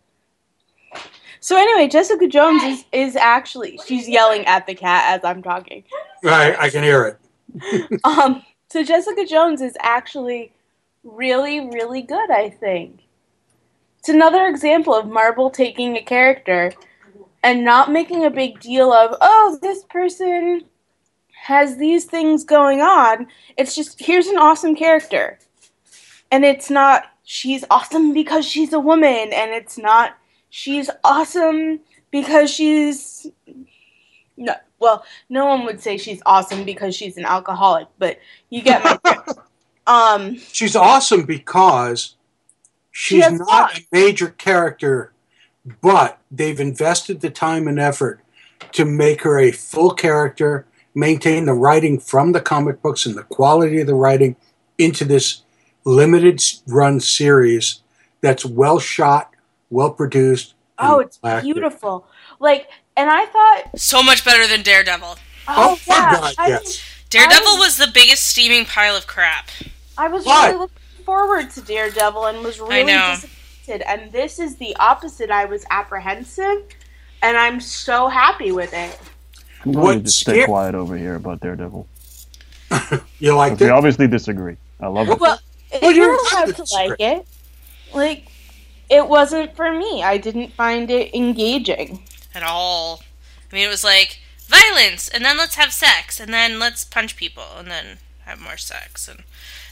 [1.40, 5.84] So anyway, Jessica Jones is, is actually she's yelling at the cat as I'm talking.
[6.22, 8.00] Right, I can hear it.
[8.04, 10.52] Um, so Jessica Jones is actually
[11.04, 13.03] really, really good, I think.
[14.04, 16.74] It's another example of Marvel taking a character
[17.42, 20.64] and not making a big deal of, oh, this person
[21.32, 23.28] has these things going on.
[23.56, 25.38] It's just, here's an awesome character.
[26.30, 30.18] And it's not, she's awesome because she's a woman, and it's not,
[30.50, 33.26] she's awesome because she's.
[34.36, 38.18] No, well, no one would say she's awesome because she's an alcoholic, but
[38.50, 38.98] you get my.
[39.86, 42.16] Um, She's awesome because
[42.94, 43.78] she's has not flaws.
[43.78, 45.12] a major character,
[45.82, 48.20] but they've invested the time and effort
[48.72, 53.22] to make her a full character, maintain the writing from the comic books and the
[53.24, 54.36] quality of the writing
[54.78, 55.42] into this
[55.84, 57.80] limited run series
[58.20, 59.30] that's well shot,
[59.70, 60.54] well produced.
[60.78, 61.52] oh, it's well acted.
[61.52, 62.06] beautiful.
[62.40, 65.08] Like, and I thought, So much better than Daredevil.
[65.08, 66.82] oh, oh my yeah, God, I, yes.
[67.10, 69.48] Daredevil was the biggest steaming pile of crap.
[69.98, 70.46] I was Why?
[70.48, 73.82] really looking forward to Daredevil and was really disappointed.
[73.88, 75.30] And this is the opposite.
[75.30, 76.64] I was apprehensive,
[77.22, 78.98] and I'm so happy with it.
[79.64, 81.86] I'm going to just stay scare- quiet over here about Daredevil.
[83.18, 84.56] You like 'Cause we obviously disagree.
[84.80, 85.18] I love it.
[85.20, 85.38] Well,
[85.80, 87.26] Well, you're you're allowed to like it.
[87.94, 88.28] Like,
[88.90, 90.02] it wasn't for me.
[90.02, 92.02] I didn't find it engaging.
[92.34, 93.00] At all.
[93.50, 97.16] I mean, it was like violence, and then let's have sex, and then let's punch
[97.16, 99.06] people, and then have more sex.
[99.08, 99.22] And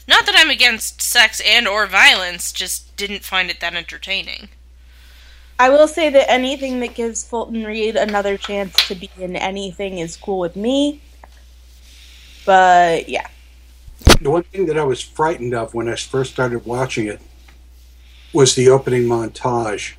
[0.07, 4.49] not that I'm against sex and or violence, just didn't find it that entertaining.
[5.59, 9.99] I will say that anything that gives Fulton Reed another chance to be in anything
[9.99, 11.01] is cool with me.
[12.45, 13.27] But yeah.
[14.21, 17.21] The one thing that I was frightened of when I first started watching it
[18.33, 19.93] was the opening montage.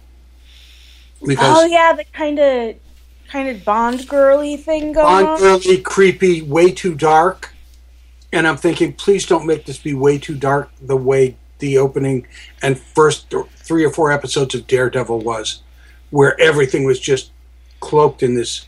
[1.25, 2.77] Because oh yeah, the kind of
[3.29, 5.39] kind of Bond girly thing going Bond on.
[5.39, 7.54] girly, creepy, way too dark.
[8.35, 12.27] And I'm thinking, please don't make this be way too dark the way the opening
[12.63, 15.63] and first three or four episodes of Daredevil was,
[16.11, 17.31] where everything was just
[17.81, 18.67] cloaked in this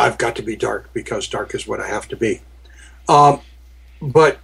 [0.00, 2.40] I've got to be dark because dark is what I have to be.
[3.06, 3.42] Um,
[4.00, 4.38] but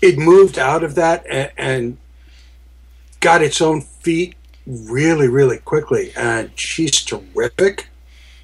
[0.00, 1.98] it moved out of that and, and
[3.20, 6.12] got its own feet really, really quickly.
[6.16, 7.89] And she's terrific.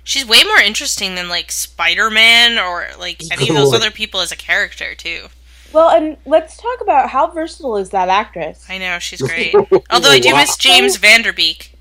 [0.07, 4.21] She's way more interesting than like Spider Man or like any of those other people
[4.21, 5.27] as a character too.
[5.73, 8.65] Well, and let's talk about how versatile is that actress.
[8.69, 9.53] I know she's great.
[9.91, 10.39] Although I do Wow.
[10.43, 11.77] miss James Van Der Beek.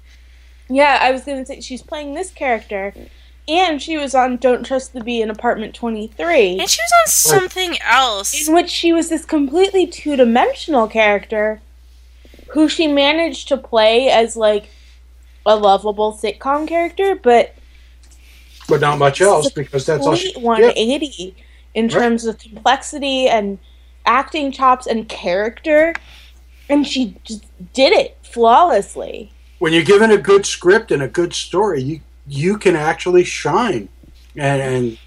[0.67, 2.95] Yeah, I was gonna say she's playing this character,
[3.47, 6.91] and she was on Don't Trust the Bee in Apartment Twenty Three, And she was
[7.05, 7.11] on
[7.41, 8.47] something else.
[8.47, 11.61] in which she was this completely two dimensional character,
[12.49, 14.69] who she managed to play as like
[15.45, 17.53] a lovable sitcom character, but
[18.67, 20.15] but not much else because that's all.
[20.15, 21.36] She, complete 180
[21.73, 23.60] in terms of complexity and
[24.06, 25.93] acting chops and character,
[26.69, 29.32] and she just did it flawlessly.
[29.60, 33.88] when you're given a good script and a good story, you you can actually shine.
[34.36, 34.97] And, and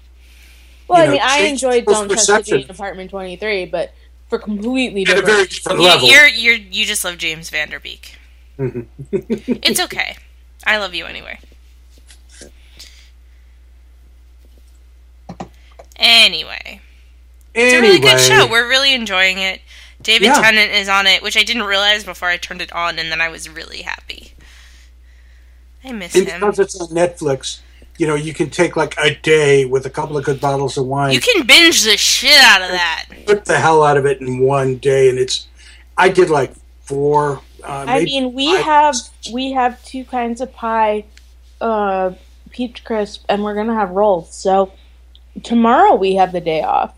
[0.87, 2.59] Well, You I mean, I enjoyed Don't Trust the Bee perception.
[2.61, 3.91] in Apartment 23, but
[4.29, 6.07] for completely different very different You, level.
[6.09, 8.15] you're you're you just love James Van Der Beek.
[8.57, 8.81] Mm-hmm.
[9.63, 10.17] It's okay.
[10.65, 11.39] I love you anyway.
[15.99, 16.81] Anyway,
[17.53, 18.47] it's a really good show.
[18.49, 19.61] We're really enjoying it.
[20.01, 20.41] David Yeah.
[20.41, 23.19] Tennant is on it, which I didn't realize before I turned it on, and then
[23.19, 24.31] I was really happy.
[25.83, 26.39] I miss and him.
[26.39, 27.59] because it's on Netflix,
[27.97, 30.85] you know, you can take like a day with a couple of good bottles of
[30.85, 33.05] wine, You can binge the shit out of that.
[33.25, 35.47] put the hell out of it in one day, and it's.
[35.97, 37.41] I did like four.
[37.61, 38.63] Uh, I mean, we five.
[38.63, 38.95] have
[39.33, 41.03] we have two kinds of pie,
[41.59, 42.11] uh,
[42.51, 44.33] peach crisp, and we're gonna have rolls.
[44.33, 44.71] So
[45.43, 46.93] tomorrow we have the day off.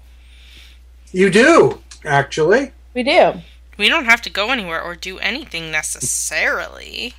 [1.12, 2.71] You do actually.
[2.93, 3.34] We do.
[3.77, 7.13] We don't have to go anywhere or do anything necessarily.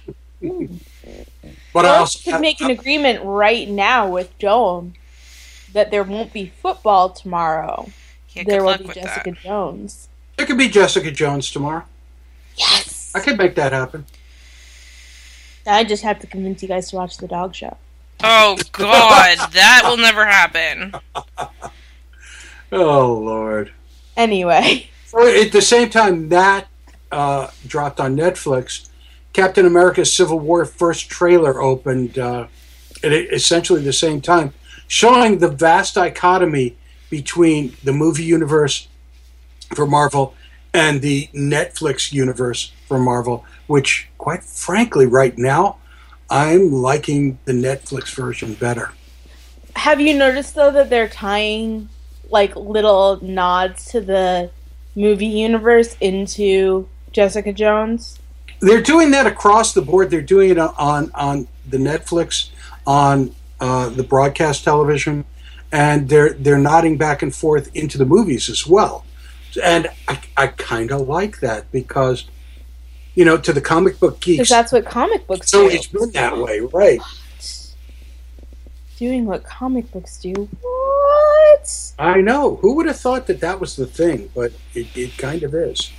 [1.72, 4.94] But I Or also we could have- make an agreement right now with Joan
[5.72, 7.90] that there won't be football tomorrow.
[8.30, 9.40] Yeah, there will be Jessica that.
[9.42, 10.08] Jones.
[10.38, 11.84] it could be Jessica Jones tomorrow.
[12.56, 13.10] Yes.
[13.14, 14.06] I could make that happen.
[15.66, 17.76] I just have to convince you guys to watch the dog show.
[18.22, 20.94] Oh God, that will never happen.
[22.70, 23.72] Oh Lord.
[24.16, 26.68] Anyway, So at the same time that
[27.10, 28.88] uh, dropped on Netflix,
[29.32, 32.46] Captain America: Civil War first trailer opened uh,
[33.02, 34.54] at essentially the same time,
[34.86, 36.76] showing the vast dichotomy
[37.10, 38.88] between the movie universe
[39.74, 40.34] for Marvel
[40.72, 43.44] and the Netflix universe for Marvel.
[43.66, 45.76] Which, quite frankly, right now,
[46.32, 48.92] I'm liking the Netflix version better.
[49.76, 51.90] have you noticed though that they're tying
[52.30, 54.50] like little nods to the
[54.96, 58.18] movie universe into Jessica Jones?
[58.60, 60.10] They're doing that across the board.
[60.10, 62.48] They're doing it on on the Netflix,
[62.86, 65.26] on uh, the broadcast television,
[65.70, 69.04] and they're they're nodding back and forth into the movies as well.
[69.62, 72.24] And I, I kind of like that because,
[73.14, 74.38] you know, to the comic book geeks.
[74.38, 75.60] Because that's what comic books it's do.
[75.60, 77.00] always been that way, right?
[78.98, 80.48] Doing what comic books do.
[80.60, 81.92] What?
[81.98, 82.56] I know.
[82.56, 84.30] Who would have thought that that was the thing?
[84.34, 85.90] But it, it kind of is.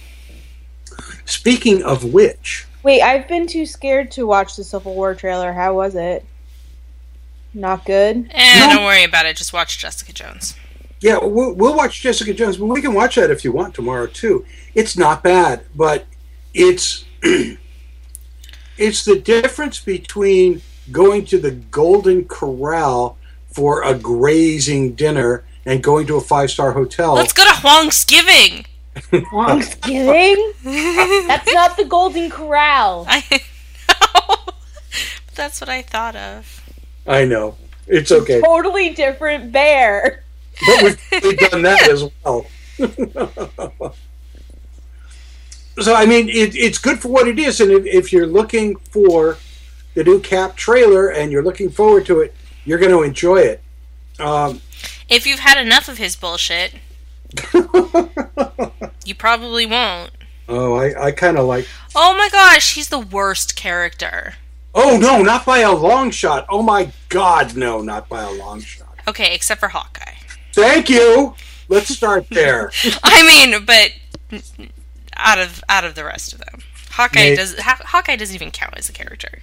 [1.26, 5.54] Speaking of which, Wait, I've been too scared to watch the Civil War trailer.
[5.54, 6.26] How was it?
[7.54, 8.30] Not good.
[8.32, 8.76] Eh, No.
[8.76, 9.38] don't worry about it.
[9.38, 10.56] Just watch Jessica Jones.
[11.00, 14.08] Yeah, we'll, we'll watch Jessica Jones, but we can watch that if you want tomorrow
[14.08, 14.46] too.
[14.76, 16.06] It's not bad, but
[16.54, 17.06] it's
[18.78, 20.62] it's the difference between
[20.92, 26.74] going to the Golden Corral for a grazing dinner and going to a five star
[26.74, 27.14] hotel.
[27.14, 28.66] Let's go to Thanksgiving.
[28.96, 30.54] Thanksgiving?
[30.64, 33.06] That's not the Golden Corral.
[33.08, 33.24] I
[33.90, 34.36] know.
[34.46, 34.56] But
[35.36, 36.62] that's what I thought of.
[37.08, 40.24] I know it's okay, Totally different bear.
[40.66, 42.46] but we've, we've done that as well.
[45.82, 48.76] so I mean, it, it's good for what it is, and if, if you're looking
[48.92, 49.38] for
[49.96, 52.34] the new Cap trailer and you're looking forward to it,
[52.66, 53.62] you're going to enjoy it.
[54.20, 54.62] Um,
[55.10, 56.76] If you've had enough of his bullshit,
[59.06, 60.12] you probably won't.
[60.50, 61.68] oh, I, I kind of like.
[61.96, 64.36] Oh my gosh, he's the worst character.
[64.76, 66.46] Oh no, not by a long shot.
[66.50, 68.98] Oh my God, no, not by a long shot.
[69.08, 70.16] Okay, except for Hawkeye.
[70.54, 71.36] Thank you.
[71.68, 72.72] Let's start there.
[73.04, 73.92] I mean, but
[75.18, 77.38] out of out of the rest of them, Hawkeye Nate.
[77.38, 77.58] does.
[77.60, 79.40] Haw- Hawkeye doesn't even count as a character.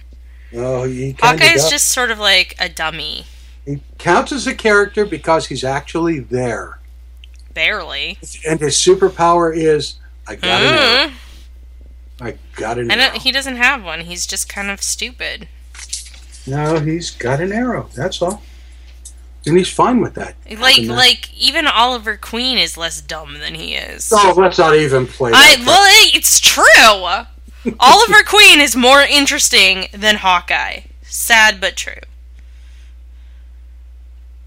[0.53, 3.25] Oh, he Hawkeye of is just sort of like a dummy,
[3.65, 6.79] he counts as a character because he's actually there,
[7.53, 8.17] barely.
[8.47, 9.95] and his superpower is
[10.27, 11.07] I got an arrow.
[11.09, 11.13] Mm.
[12.23, 13.19] I got an I arrow.
[13.19, 14.01] he doesn't have one.
[14.01, 15.47] He's just kind of stupid.
[16.47, 17.89] No, he's got an arrow.
[17.95, 18.41] That's all,
[19.45, 20.35] and he's fine with that.
[20.59, 20.87] Like that.
[20.87, 24.11] like even Oliver Queen is less dumb than he is.
[24.13, 25.31] Oh, let's not even play.
[25.33, 27.73] I that well, it's true.
[27.79, 30.81] Oliver Queen is more interesting than Hawkeye.
[31.01, 31.93] Sad but true.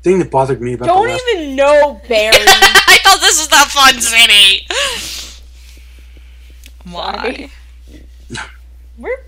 [0.02, 2.37] thing that bothered me about Don't the last even know Barry.
[2.38, 4.66] I thought this was the fun city.
[6.90, 7.50] Why?
[8.98, 9.24] We're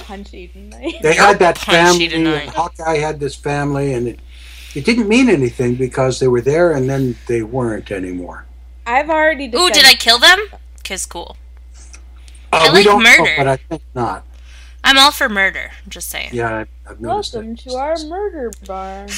[0.00, 0.96] punchy tonight.
[1.02, 2.08] they had that punchy family.
[2.08, 2.42] tonight.
[2.42, 4.20] and Hawkeye had this family, and it
[4.74, 8.46] it didn't mean anything because they were there, and then they weren't anymore.
[8.86, 9.46] I've already.
[9.46, 10.38] Ooh, did I kill them?
[10.84, 11.36] Cause cool.
[12.52, 13.22] Uh, I we like don't murder.
[13.22, 14.26] know, but I think not.
[14.84, 15.70] I'm all for murder.
[15.84, 16.30] I'm just saying.
[16.32, 19.06] Yeah, I- I've noticed Welcome to our murder bar.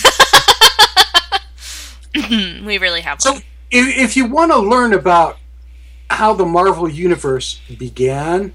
[2.14, 3.42] we really have So, one.
[3.70, 5.38] if, if you want to learn about
[6.10, 8.52] how the Marvel Universe began,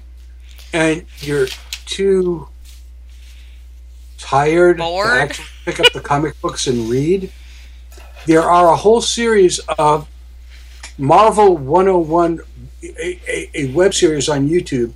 [0.72, 1.48] and you're
[1.84, 2.48] too
[4.18, 5.36] tired Bored?
[5.70, 7.30] Pick up the comic books and read,
[8.26, 10.08] there are a whole series of
[10.98, 12.40] Marvel 101,
[12.82, 14.92] a, a, a web series on YouTube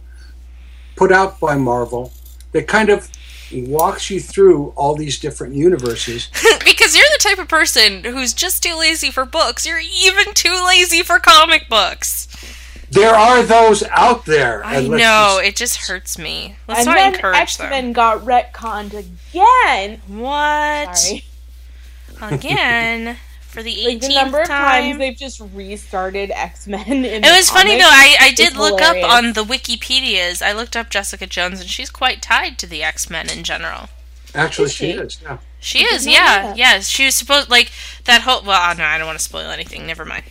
[0.96, 2.12] put out by Marvel
[2.52, 3.08] that kind of
[3.52, 6.28] walks you through all these different universes.
[6.64, 9.64] because you're the type of person who's just too lazy for books.
[9.64, 12.26] You're even too lazy for comic books.
[12.94, 14.64] There are those out there.
[14.64, 15.36] I and let's know.
[15.38, 16.56] just- It just hurts me.
[16.68, 17.70] Let's and not then encourage X them.
[17.70, 20.00] Men got retconned again.
[20.06, 20.96] What?
[20.96, 21.24] Sorry.
[22.22, 23.16] Again
[23.48, 24.82] for the 18th Like the number of time.
[24.84, 27.04] times they've just restarted X Men.
[27.04, 27.82] It was funny though.
[27.84, 29.04] I, I did look hilarious.
[29.04, 30.40] up on the Wikipedia's.
[30.42, 33.88] I looked up Jessica Jones, and she's quite tied to the X Men in general.
[34.34, 34.98] Actually, Is she she?
[34.98, 35.18] is.
[35.22, 35.38] Yeah.
[35.60, 36.56] She I is, yeah, Yes.
[36.58, 36.80] yeah.
[36.80, 37.70] She was supposed like
[38.04, 38.42] that whole.
[38.42, 39.86] Well, no, I don't want to spoil anything.
[39.86, 40.24] Never mind.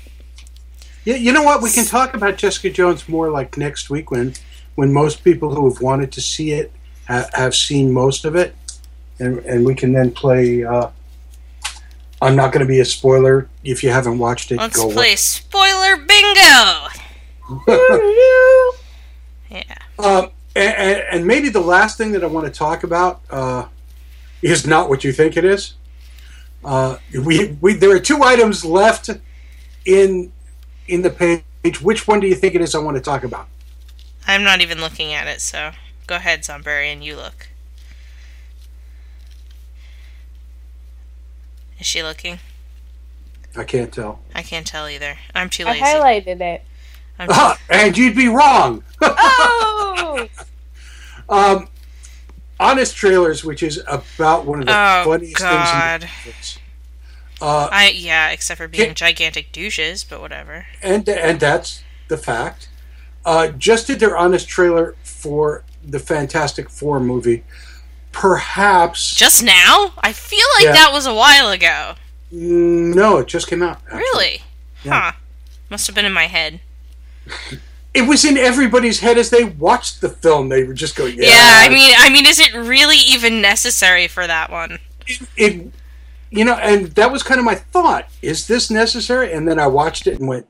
[1.05, 1.61] Yeah, you know what?
[1.61, 4.33] We can talk about Jessica Jones more like next week when,
[4.75, 6.71] when most people who have wanted to see it
[7.07, 8.55] ha- have seen most of it,
[9.19, 10.63] and and we can then play.
[10.63, 10.89] Uh,
[12.21, 14.57] I'm not going to be a spoiler if you haven't watched it.
[14.57, 16.87] Let's play spoiler bingo.
[19.49, 19.77] Yeah.
[19.99, 23.67] Um, and, and, and maybe the last thing that I want to talk about uh,
[24.41, 25.75] is not what you think it is.
[26.63, 29.09] Uh, we, we there are two items left
[29.85, 30.31] in
[30.87, 31.81] in the page.
[31.81, 32.75] Which one do you think it is?
[32.75, 33.47] I want to talk about.
[34.27, 35.71] I'm not even looking at it, so
[36.07, 37.01] go ahead, Zombarian.
[37.03, 37.47] You look.
[41.79, 42.39] Is she looking?
[43.55, 44.19] I can't tell.
[44.33, 45.17] I can't tell either.
[45.35, 45.81] I'm too lazy.
[45.83, 46.63] I highlighted it.
[47.19, 48.83] I'm too- Ah, and you'd be wrong.
[49.01, 50.27] Oh,
[51.29, 51.67] Um,
[52.59, 56.01] Honest Trailers, which is about one of the Oh, funniest God.
[56.01, 56.11] things.
[56.25, 56.57] In Netflix.
[57.43, 60.65] Uh, I yeah, except for being Can- gigantic douches, but whatever.
[60.81, 62.69] and and that's the fact.
[63.25, 67.43] Uh, just did their honest trailer for the Fantastic Four movie.
[68.11, 69.93] Perhaps Just now?
[69.97, 70.73] I feel like Yeah.
[70.73, 71.95] that was a while ago.
[72.33, 73.79] Mm, no, it just came out.
[73.85, 73.99] actually.
[73.99, 74.41] Really?
[74.83, 75.01] Yeah.
[75.01, 75.11] Huh.
[75.69, 76.59] Must have been in my head.
[77.95, 80.49] It was in everybody's head as they watched the film.
[80.49, 84.07] They were just going, "Yeah." Yeah, I mean, I mean, is it really even necessary
[84.07, 84.79] for that one?
[85.37, 85.71] it,
[86.33, 88.07] you know, and that was kind of my thought.
[88.23, 89.31] Is this necessary?
[89.31, 90.47] And then I watched it and went,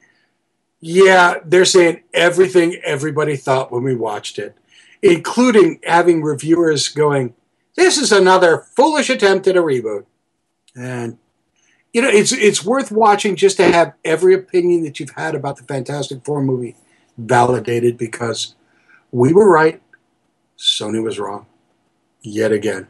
[0.79, 4.55] yeah, they're saying everything everybody thought when we watched it,
[5.01, 7.33] including having reviewers going,
[7.75, 10.05] this is another foolish attempt at a reboot.
[10.73, 11.17] And,
[11.91, 15.57] you know, it's, it's worth watching just to have every opinion that you've had about
[15.57, 16.77] the Fantastic Four movie
[17.17, 18.55] validated because
[19.11, 19.81] we were right,
[20.57, 21.45] Sony was wrong.
[22.21, 22.87] Yet again.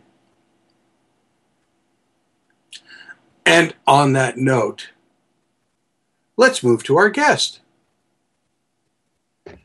[3.54, 4.90] And on that note,
[6.38, 7.60] let's move to our guest.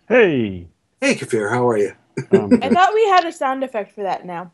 [0.07, 0.69] Hey.
[1.01, 1.95] Hey, Kfir, how are you?
[2.33, 4.53] Um, I thought we had a sound effect for that now.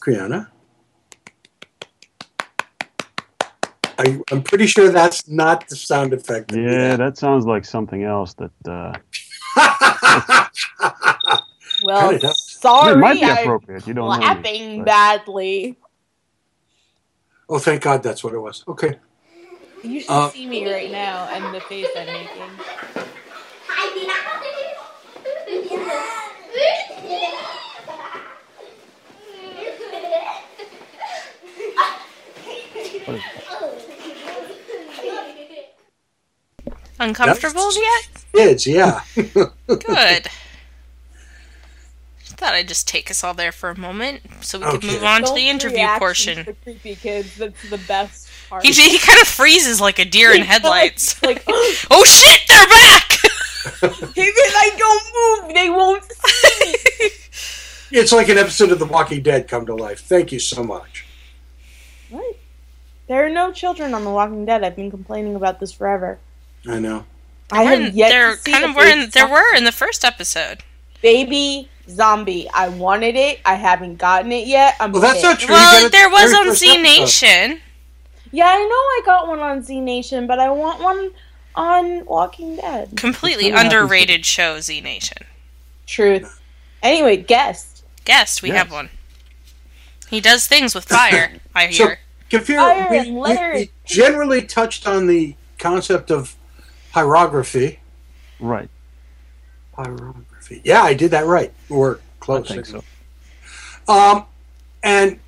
[0.00, 0.50] Kriana?
[3.98, 6.52] I, I'm pretty sure that's not the sound effect.
[6.52, 8.92] that yeah, that sounds like something else that uh,
[11.84, 12.52] Well, Kinda does.
[12.60, 13.88] sorry, it might be I'm appropriate.
[13.88, 14.16] You don't know.
[14.16, 15.76] me, clapping but- badly.
[17.52, 18.64] Oh, thank God that's what it was.
[18.66, 18.98] Okay.
[19.82, 22.50] You should Uh, see me right now and the face I'm making.
[37.00, 38.08] Uncomfortable yet?
[38.34, 39.00] Kids, yeah.
[39.66, 40.28] Good.
[42.42, 45.20] Thought I'd just take us all there for a moment so we could move on
[45.20, 46.44] to Don't the interview portion.
[46.44, 47.36] to creepy kids.
[47.36, 48.64] That's the best part.
[48.64, 51.22] He, he kind of freezes like a deer in headlights.
[51.22, 53.12] like, oh shit, they're back!
[54.16, 56.72] if I don't move, they won't see
[57.92, 58.00] me.
[58.00, 60.00] it's like an episode of The Walking Dead come to life.
[60.00, 61.06] Thank you so much.
[62.10, 62.36] What?
[63.06, 64.64] There are no children on The Walking Dead.
[64.64, 66.18] I've been complaining about this forever.
[66.66, 67.04] I know.
[67.52, 69.70] I We're have yet they're to kind a of were in, there were in the
[69.70, 70.64] first episode.
[71.02, 72.48] baby Zombie.
[72.52, 73.40] I wanted it.
[73.44, 74.76] I haven't gotten it yet.
[74.80, 75.24] I'm Well, that's pissed.
[75.24, 75.54] not true.
[75.54, 76.80] Well, it there was on Z.
[76.82, 77.60] Nation.
[78.30, 81.10] Yeah, I know I got one on Z Nation, but I want one
[81.54, 82.96] on Walking Dead.
[82.96, 85.18] Completely It's kinda happens underrated show, Z Nation.
[85.86, 86.40] Truth.
[86.82, 87.84] Anyway, guest.
[88.04, 88.58] Guest, we Yes.
[88.58, 88.88] have one.
[90.08, 91.98] He does things with fire, I So, hear.
[92.30, 96.34] Kfir, Fire we, we- we generally touched on the concept of
[96.94, 97.78] pyrography.
[98.40, 98.68] Right.
[100.42, 100.60] Pyrography.
[100.64, 101.52] Yeah, I did that right.
[101.70, 102.48] Or I close.
[102.48, 102.82] think so.
[103.88, 104.24] Um,
[104.82, 105.18] and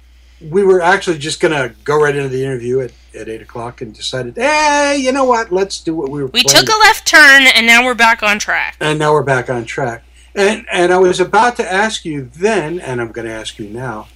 [0.40, 3.80] we were actually just going to go right into the interview at, at 8 o'clock
[3.80, 5.52] and decided, hey, you know what?
[5.52, 6.66] Let's do what we were We planning.
[6.66, 8.76] took a left turn and now we're back on track.
[8.80, 10.04] and now we're back on track.
[10.36, 13.68] And and I was about to ask you then, and I'm going to ask you
[13.68, 14.08] now,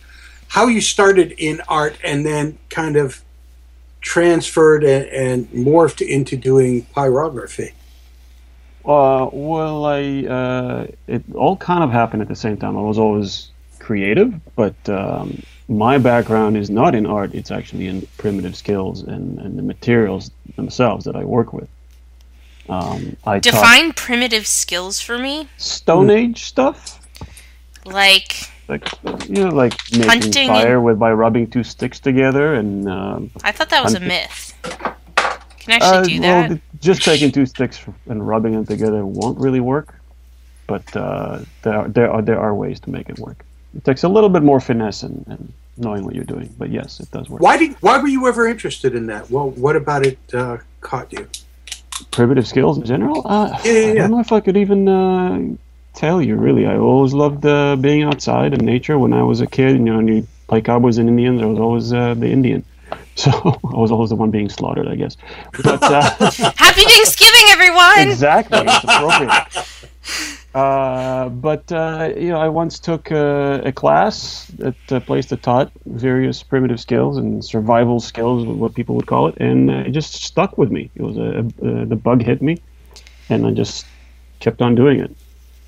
[0.48, 3.22] how you started in art and then kind of
[4.00, 7.72] transferred and, and morphed into doing pyrography.
[8.88, 12.74] Uh, well, I uh, it all kind of happened at the same time.
[12.74, 17.34] I was always creative, but um, my background is not in art.
[17.34, 21.68] It's actually in primitive skills and, and the materials themselves that I work with.
[22.70, 25.48] Um, I taught Define primitive skills for me.
[25.58, 27.06] Stone Age stuff,
[27.84, 28.88] Like, like
[29.28, 32.88] you know, like making Hunting fire with by rubbing two sticks together and.
[32.88, 34.54] Um, I thought that was a myth.
[34.62, 36.60] Can I actually do Uh, well, that?
[36.80, 39.94] Just taking two sticks and rubbing them together won't really work,
[40.66, 43.44] but uh, there are, there are there are ways to make it work.
[43.76, 47.00] It takes a little bit more finesse and, and knowing what you're doing, but yes,
[47.00, 47.42] it does work.
[47.42, 49.30] Why did why were you ever interested in that?
[49.30, 51.28] Well, what about it uh, caught you?
[52.10, 53.22] Primitive skills in general?
[53.26, 55.40] Uh, Yeah, yeah, I don't know if I could even uh,
[55.94, 56.36] tell you.
[56.36, 58.98] Really, I always loved uh, being outside in nature.
[58.98, 61.92] When I was a kid, you know, you play cowboys and Indians, I was always
[61.92, 62.64] uh, the Indian.
[63.18, 65.16] So I was always the one being slaughtered, I guess.
[65.64, 66.02] But uh,
[66.56, 68.08] Happy Thanksgiving, everyone!
[68.10, 69.68] exactly, it's appropriate.
[70.54, 75.42] Uh, but uh, you know, I once took uh, a class at a place that
[75.42, 79.90] taught various primitive skills and survival skills, what people would call it, and uh, it
[79.90, 80.90] just stuck with me.
[80.94, 82.62] It was a, a the bug hit me,
[83.28, 83.84] and I just
[84.40, 85.14] kept on doing it.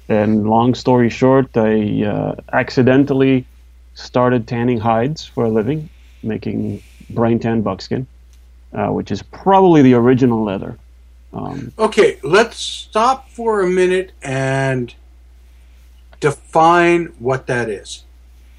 [0.08, 3.44] And long story short, I uh, accidentally
[3.94, 5.88] started tanning hides for a living,
[6.22, 6.82] making
[7.14, 8.06] brain tan buckskin,
[8.72, 10.78] uh, which is probably the original leather.
[11.32, 14.94] Um, Okay, let's stop for a minute and
[16.20, 18.04] define what that is.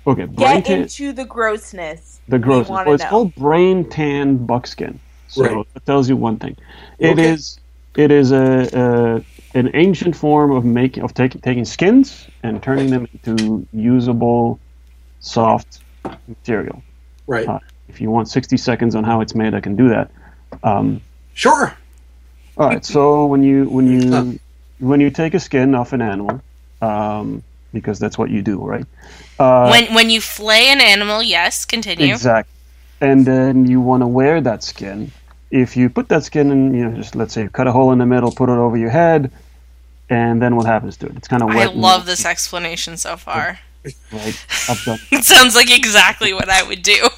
[0.07, 0.81] okay, brain Get tan.
[0.83, 2.21] into the grossness.
[2.27, 2.69] The grossness.
[2.69, 3.09] wanna Well, it's know.
[3.09, 4.99] called brain tan buckskin.
[5.27, 5.65] So Right.
[5.73, 6.55] that tells you one thing.
[6.99, 7.33] It Okay.
[7.33, 7.59] is.
[7.95, 12.89] It is a, a an ancient form of making of taking taking skins and turning
[12.89, 14.61] them into usable,
[15.19, 15.81] soft
[16.27, 16.83] material.
[17.27, 17.47] Right.
[17.47, 17.59] Uh,
[17.91, 20.09] if you want 60 seconds on how it's made, I can do that.
[20.63, 21.01] Um,
[21.33, 21.73] Sure.
[22.57, 22.85] all right.
[22.85, 24.23] So when you when Huh.
[24.23, 24.39] you
[24.79, 26.41] when you take a skin off an animal,
[26.81, 28.85] um, because that's what you do, right?
[29.39, 32.13] Uh, when when you flay an animal, yes, continue.
[32.13, 32.49] Exactly.
[32.99, 35.11] And then you want to wear that skin.
[35.49, 37.91] If you put that skin in, you know, just let's say you cut a hole
[37.91, 39.31] in the middle, put it over your head,
[40.09, 41.13] and then what happens to it?
[41.17, 41.71] It's kind of I wet.
[41.71, 43.59] and love this explanation so far.
[44.11, 44.37] Right.
[45.11, 47.09] It sounds like exactly what I would do.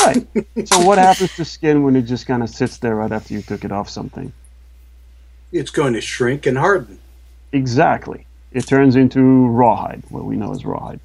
[0.00, 0.26] Right.
[0.66, 3.42] So what happens to skin when it just kind of sits there right after you
[3.42, 4.32] took it off something?
[5.52, 6.98] It's going to shrink and harden.
[7.52, 8.26] Exactly.
[8.52, 11.00] It turns into rawhide, what we know as rawhide,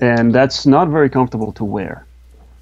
[0.00, 2.04] and that's not very comfortable to wear.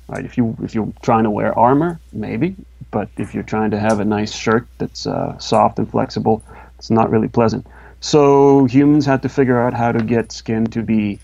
[0.08, 0.24] Right?
[0.24, 2.54] If you if you're trying to wear armor, maybe,
[2.90, 6.42] but if you're trying to have a nice shirt that's uh, soft and flexible,
[6.78, 7.66] it's not really pleasant.
[8.00, 11.18] So humans had to figure out how to get skin to be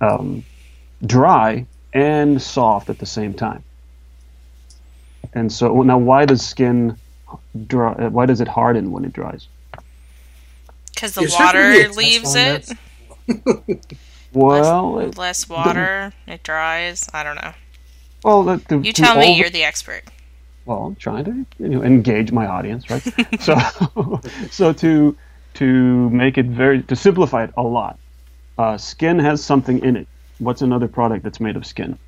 [0.00, 0.44] um,
[1.04, 3.62] dry and soft at the same time.
[5.34, 6.96] And so now, why does skin
[7.66, 7.92] dry?
[7.92, 9.48] uh, Why does it harden when it dries?
[10.94, 12.72] Because the Is there be water leaves it.
[14.32, 17.08] Well, it- Less water, it dries.
[17.12, 17.52] I don't know.
[18.24, 20.02] Well, the, the, You tell me, over- you're the expert.
[20.64, 23.02] Well, I'm trying to you know engage my audience, right?
[23.40, 23.56] so,
[24.50, 25.16] so to
[25.54, 27.98] to make it very to simplify it a lot,
[28.58, 30.08] uh, skin has something in it.
[30.38, 31.98] What's another product that's made of skin?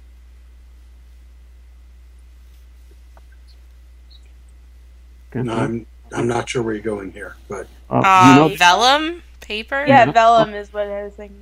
[5.33, 8.57] Okay, No, I'm I'm not sure where you're going here, but uh, Uh, you know,
[8.57, 9.85] vellum paper.
[9.87, 10.13] Yeah, Yeah.
[10.13, 11.37] vellum is what I was thinking.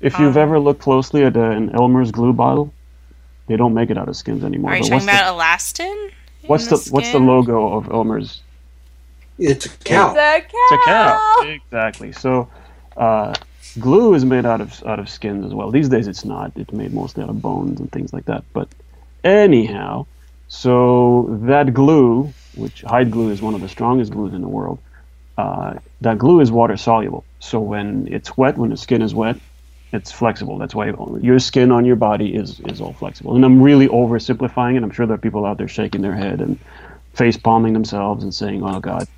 [0.00, 2.72] if you've um, ever looked closely at uh, an Elmer's glue bottle,
[3.46, 4.72] they don't make it out of skins anymore.
[4.72, 6.10] Are you but talking what's about elastin?
[6.46, 8.42] what's in the what's the logo of Elmer's
[9.38, 10.14] it's a cow.
[10.16, 10.48] It's a cow.
[10.52, 11.42] It's a cow.
[11.44, 12.12] Exactly.
[12.12, 12.48] So,
[12.96, 13.34] uh,
[13.78, 15.70] glue is made out of out of skins as well.
[15.70, 16.52] These days, it's not.
[16.56, 18.44] It's made mostly out of bones and things like that.
[18.54, 18.68] But
[19.24, 20.06] anyhow,
[20.48, 24.80] so that glue, which hide glue is one of the strongest glues in the world,
[25.38, 27.26] uh, that glue is water soluble.
[27.40, 29.36] So when it's wet, when the skin is wet,
[29.92, 30.58] It's flexible.
[30.58, 33.36] That's why your skin on your body is is all flexible.
[33.36, 34.82] And I'm really oversimplifying it.
[34.82, 36.60] I'm sure there are people out there shaking their head and
[37.14, 39.08] face palming themselves and saying, "Oh God."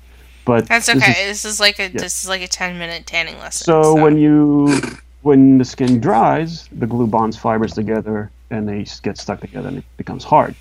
[0.47, 1.11] But That's this okay.
[1.23, 3.65] is- This is like a this is like a ten minute tanning lesson.
[3.65, 4.79] so when you
[5.21, 9.79] when the skin dries, the glue bonds fibers together and they get stuck together and
[9.79, 10.55] it becomes hard.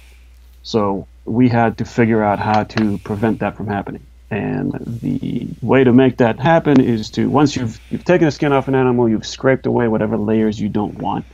[0.65, 4.05] So we had to figure out how to prevent that from happening.
[4.29, 4.73] And
[5.03, 8.67] the way to make that happen is to once you've you've taken the skin off
[8.67, 11.25] an animal, you've scraped away whatever layers you don't want,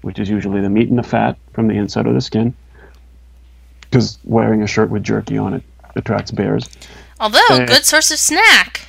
[0.00, 2.54] which is usually the meat and the fat from the inside of the skin.
[3.82, 5.62] Because wearing a shirt with jerky on it
[5.94, 6.66] attracts bears.
[7.20, 8.82] Although Uh, good source of snack.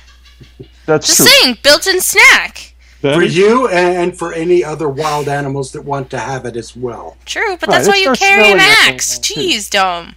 [0.86, 1.26] That's Just true.
[1.26, 2.74] saying, built-in snack.
[3.00, 7.16] For you and for any other wild animals that want to have it as well.
[7.24, 9.18] True, but Right, that's why you carry an smelling like a- axe.
[9.20, 10.14] Jeez, Dome.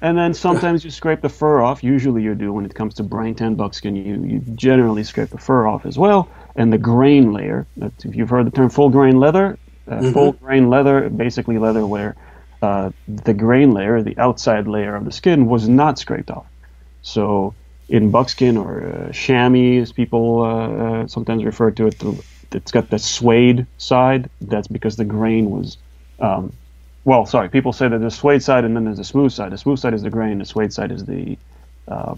[0.00, 1.82] And then sometimes you scrape the fur off.
[1.84, 3.96] Usually you do when it comes to brain tan buckskin.
[3.96, 6.28] You, you generally scrape the fur off as well.
[6.54, 7.66] And the grain layer.
[7.76, 9.58] That's, if you've heard the term full grain leather,
[9.90, 10.12] uh, Mhm.
[10.12, 12.14] full grain leather, basically leather where
[12.62, 16.46] uh, the grain layer, the outside layer of the skin, was not scraped off.
[17.06, 17.54] So
[17.88, 22.72] in buckskin or uh, chamois, as people uh, uh, sometimes refer to it, the, it's
[22.72, 24.28] got the suede side.
[24.40, 25.78] That's because the grain was
[26.18, 26.52] um,
[27.04, 29.52] well, sorry, people say that there's suede side and then there's a smooth side.
[29.52, 31.38] The smooth side is the grain, the suede side is the
[31.86, 32.16] uh,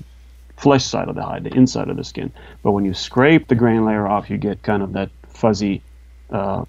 [0.57, 2.33] flesh side of the hide, the inside of the skin.
[2.63, 5.83] But when you scrape the grain layer off, you get kind of that fuzzy
[6.31, 6.65] uh,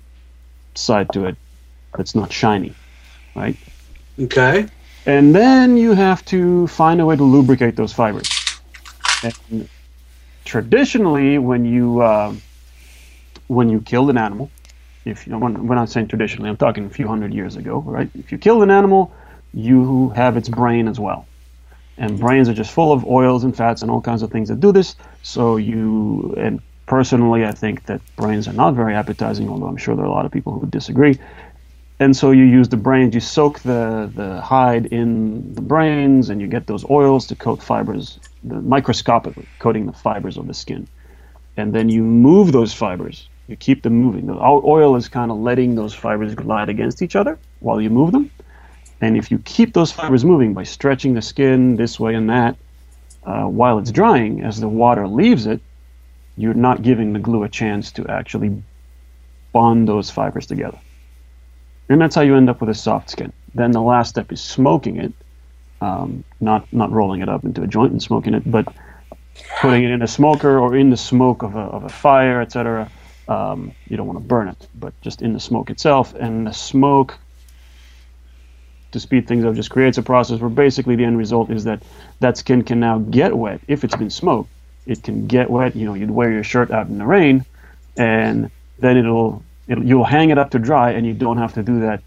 [0.76, 1.38] side to it
[1.96, 2.76] that's not shiny,
[3.36, 3.56] right?
[4.20, 4.68] Okay.
[5.06, 8.30] And then you have to find a way to lubricate those fibers.
[9.24, 9.70] And
[10.46, 12.34] traditionally, when you uh,
[13.48, 14.52] when you killed an animal,
[15.06, 17.80] if you know, when, when I'm saying traditionally, I'm talking a few hundred years ago,
[17.80, 18.10] right?
[18.16, 19.12] If you killed an animal,
[19.54, 21.26] you have its brain as well.
[21.98, 24.60] And brains are just full of oils and fats and all kinds of things that
[24.60, 24.96] do this.
[25.22, 29.96] So you, and personally, I think that brains are not very appetizing, although I'm sure
[29.96, 31.20] there are a lot of people who would disagree.
[32.02, 36.40] And so you use the brains, you soak the, the hide in the brains, and
[36.40, 40.88] you get those oils to coat fibers, the, microscopically coating the fibers of the skin.
[41.58, 43.28] And then you move those fibers.
[43.48, 44.28] You keep them moving.
[44.28, 48.14] The oil is kind of letting those fibers glide against each other while you move
[48.14, 48.32] them.
[49.02, 52.56] And if you keep those fibers moving by stretching the skin this way and that,
[53.24, 55.60] uh, while it's drying, as the water leaves it,
[56.38, 58.64] you're not giving the glue a chance to actually
[59.52, 60.80] bond those fibers together.
[61.90, 63.34] And that's how you end up with a soft skin.
[63.56, 65.14] Then the last step is smoking it,
[65.82, 68.68] um, not not rolling it up into a joint and smoking it, but
[69.62, 72.90] putting it in a smoker or in the smoke of a, of a fire, etc.
[73.28, 76.14] Um, you don't want to burn it, but just in the smoke itself.
[76.16, 77.18] And the smoke,
[78.92, 81.84] to speed things up, just creates a process where basically the end result is that
[82.20, 83.62] that skin can now get wet.
[83.68, 84.50] If it's been smoked,
[84.86, 85.76] it can get wet.
[85.76, 87.46] You know, you'd wear your shirt out in the rain,
[87.98, 91.64] and then it'll, it'll you'll hang it up to dry, and you don't have to
[91.64, 92.02] do that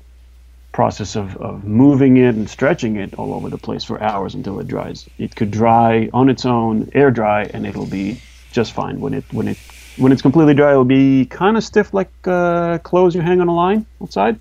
[0.73, 4.59] process of, of moving it and stretching it all over the place for hours until
[4.59, 5.09] it dries.
[5.19, 8.21] It could dry on its own, air dry, and it'll be
[8.53, 9.01] just fine.
[9.01, 9.59] When it when it
[9.97, 13.49] when it's completely dry, it'll be kind of stiff like uh, clothes you hang on
[13.49, 14.39] a line outside,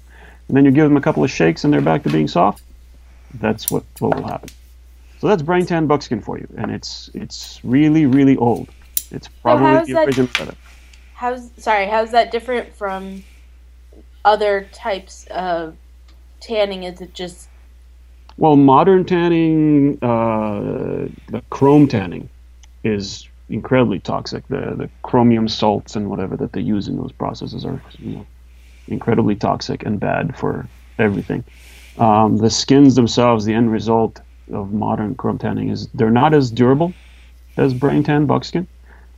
[0.47, 2.63] and then you give them a couple of shakes and they're back to being soft.
[3.35, 4.49] That's what what will happen.
[5.19, 8.69] So that's brain tan buckskin for you, and it's it's really really old.
[9.11, 10.55] It's probably how's the that- original leather.
[11.21, 11.85] How's sorry?
[11.85, 13.23] How's that different from
[14.25, 15.77] other types of
[16.39, 16.81] tanning?
[16.81, 17.47] Is it just
[18.37, 22.27] Well, modern tanning, uh, the chrome tanning,
[22.83, 24.47] is incredibly toxic.
[24.47, 28.25] The the chromium salts and whatever that they use in those processes are you know,
[28.87, 30.67] incredibly toxic and bad for
[30.97, 31.43] everything.
[31.99, 36.49] Um, the skins themselves, the end result of modern chrome tanning is they're not as
[36.49, 36.93] durable
[37.57, 38.67] as brain tan buckskin.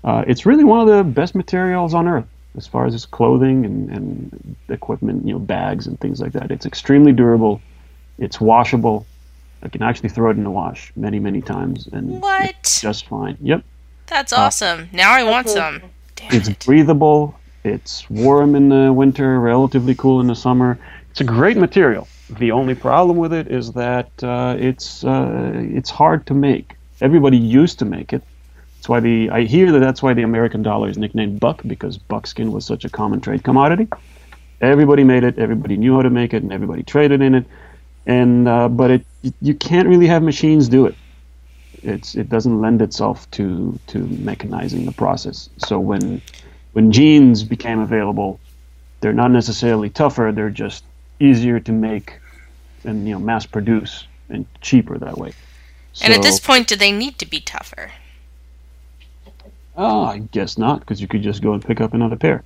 [0.04, 2.26] Uh, it's really one of the best materials on earth
[2.58, 6.52] as far as its clothing and, and equipment, you know, bags and things like that.
[6.52, 7.62] It's extremely durable.
[8.20, 9.06] It's washable.
[9.64, 12.50] I can actually throw it in the wash many, many times, and What?
[12.50, 13.38] it's just fine.
[13.42, 13.64] Yep.
[14.08, 14.90] That's Uh, awesome.
[14.92, 15.82] Now I want some.
[16.32, 17.40] It's breathable.
[17.64, 20.78] It's warm in the winter, relatively cool in the summer.
[21.12, 22.08] It's a great material.
[22.30, 26.76] The only problem with it is that uh, it's uh, it's hard to make.
[27.02, 28.22] Everybody used to make it.
[28.84, 31.98] That's why the I hear that that's why the American dollar is nicknamed buck because
[31.98, 33.88] buckskin was such a common trade commodity.
[34.60, 35.40] Everybody made it.
[35.40, 37.46] Everybody knew how to make it, and everybody traded in it.
[38.06, 39.06] And uh, but it
[39.42, 40.96] you can't really have machines do it
[41.84, 45.50] it's it doesn't lend itself to to mechanizing the process.
[45.60, 46.22] So when
[46.74, 48.38] when jeans became available,
[49.00, 50.34] they're not necessarily tougher.
[50.36, 50.84] They're just
[51.22, 52.20] easier to make
[52.84, 55.32] and you know mass produce and cheaper that way.
[56.02, 57.92] and at this point, do they need to be tougher?
[59.76, 62.44] Oh, I guess not, because you could just go and pick up another pair.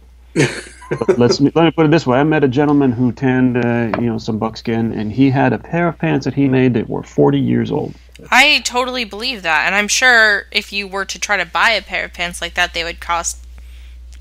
[1.17, 4.07] Let's let me put it this way: I met a gentleman who tanned, uh, you
[4.07, 7.03] know, some buckskin, and he had a pair of pants that he made that were
[7.03, 7.93] 40 years old.
[8.31, 11.81] I totally believe that, and I'm sure if you were to try to buy a
[11.81, 13.45] pair of pants like that, they would cost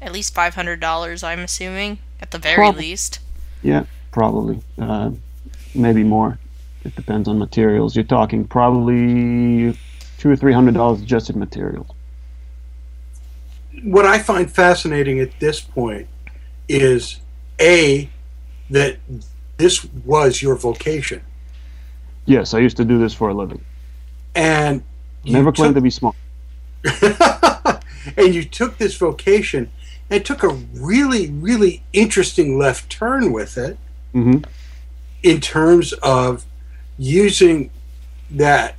[0.02, 1.22] at least five hundred dollars.
[1.22, 3.20] I'm assuming, at the very Prob- least.
[3.62, 5.10] Yeah, probably, uh,
[5.74, 6.38] maybe more.
[6.84, 7.96] It depends on materials.
[7.96, 9.76] You're talking probably
[10.18, 11.88] two or three hundred dollars just in materials.
[13.82, 16.08] What I find fascinating at this point
[16.68, 17.20] is
[17.60, 18.08] a
[18.70, 18.96] that
[19.56, 21.22] this was your vocation,
[22.28, 23.60] Yes, I used to do this for a living.
[24.34, 24.82] and
[25.24, 26.16] Never claimed took- to be smart.
[28.16, 29.70] and you took this vocation
[30.10, 33.78] and took a really, really interesting left turn with it
[34.12, 34.38] hmm
[35.22, 36.44] in terms of
[36.98, 37.70] using
[38.30, 38.76] that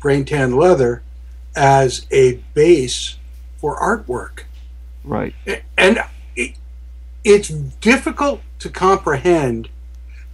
[0.00, 1.02] brain tan leather
[1.54, 3.16] as a base
[3.60, 4.44] for artwork.
[5.04, 5.34] Right.
[5.78, 5.98] and
[6.36, 6.54] it,
[7.24, 9.68] it's difficult to comprehend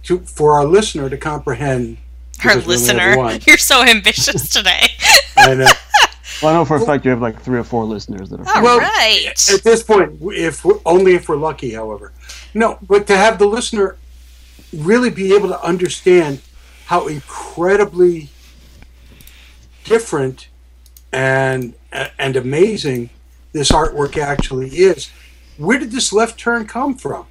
[0.03, 1.97] to for our listener to comprehend
[2.43, 4.87] Our because we only have listener, you're so ambitious today.
[5.37, 5.71] I know.
[6.39, 8.57] Well, I know for a fact you have like three or four listeners that are.
[8.57, 9.33] All Well, right.
[9.51, 12.11] at this point if only if we're lucky however
[12.53, 13.95] no but to have the listener
[14.71, 16.41] really be able to understand
[16.85, 18.29] how incredibly
[19.83, 20.47] different
[21.11, 21.73] and
[22.19, 23.09] and amazing
[23.51, 25.09] this artwork actually is
[25.57, 27.25] where did this left turn come from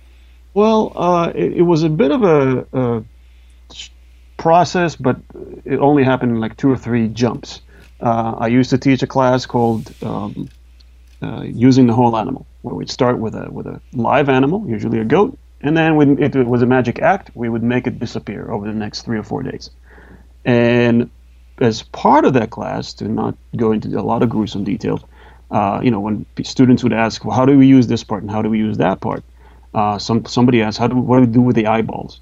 [0.54, 3.04] Well, uh, it, it was a bit of a
[4.36, 5.16] process, but
[5.64, 7.62] it only happened in like two or three jumps.
[8.00, 10.48] Uh, I used to teach a class called um,
[11.22, 15.00] uh, "Using the Whole Animal," where we'd start with a with a live animal, usually
[15.00, 18.50] a goat, and then when it was a magic act, we would make it disappear
[18.50, 19.70] over the next three or four days.
[20.44, 21.10] And
[21.58, 25.00] as part of that class, to not go into a lot of gruesome details,
[25.50, 28.30] uh, you know, when students would ask, well, how do we use this part and
[28.30, 29.22] how do we use that part?
[29.74, 32.20] Uh, some somebody asked, how do what do we do with the eyeballs?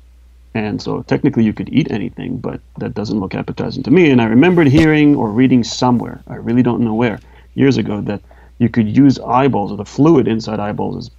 [0.54, 4.10] And so technically you could eat anything, but that doesn't look appetizing to me.
[4.10, 7.18] And I remembered hearing or reading somewhere, I really don't know where,
[7.54, 8.22] years ago, that
[8.58, 11.10] you could use eyeballs or the fluid inside eyeballs as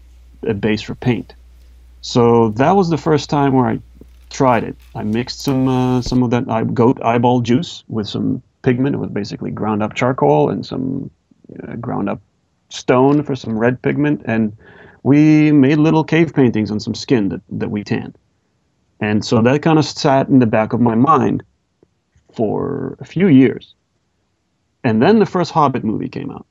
[0.49, 1.34] a base for paint.
[2.01, 3.80] So that was the first time where I
[4.30, 4.76] tried it.
[4.93, 8.95] I mixed some uh, some of that goat eyeball juice with some pigment.
[8.95, 11.10] It was basically ground up charcoal and some
[11.68, 12.22] uh, ground up
[12.70, 14.56] stone for some red pigment, and
[15.04, 18.18] we made little cave paintings on some skin that, that we tanned.
[19.00, 21.43] And so that kind of sat in the back of my mind
[22.34, 23.76] for a few years.
[24.84, 26.46] And then the first Hobbit movie came out.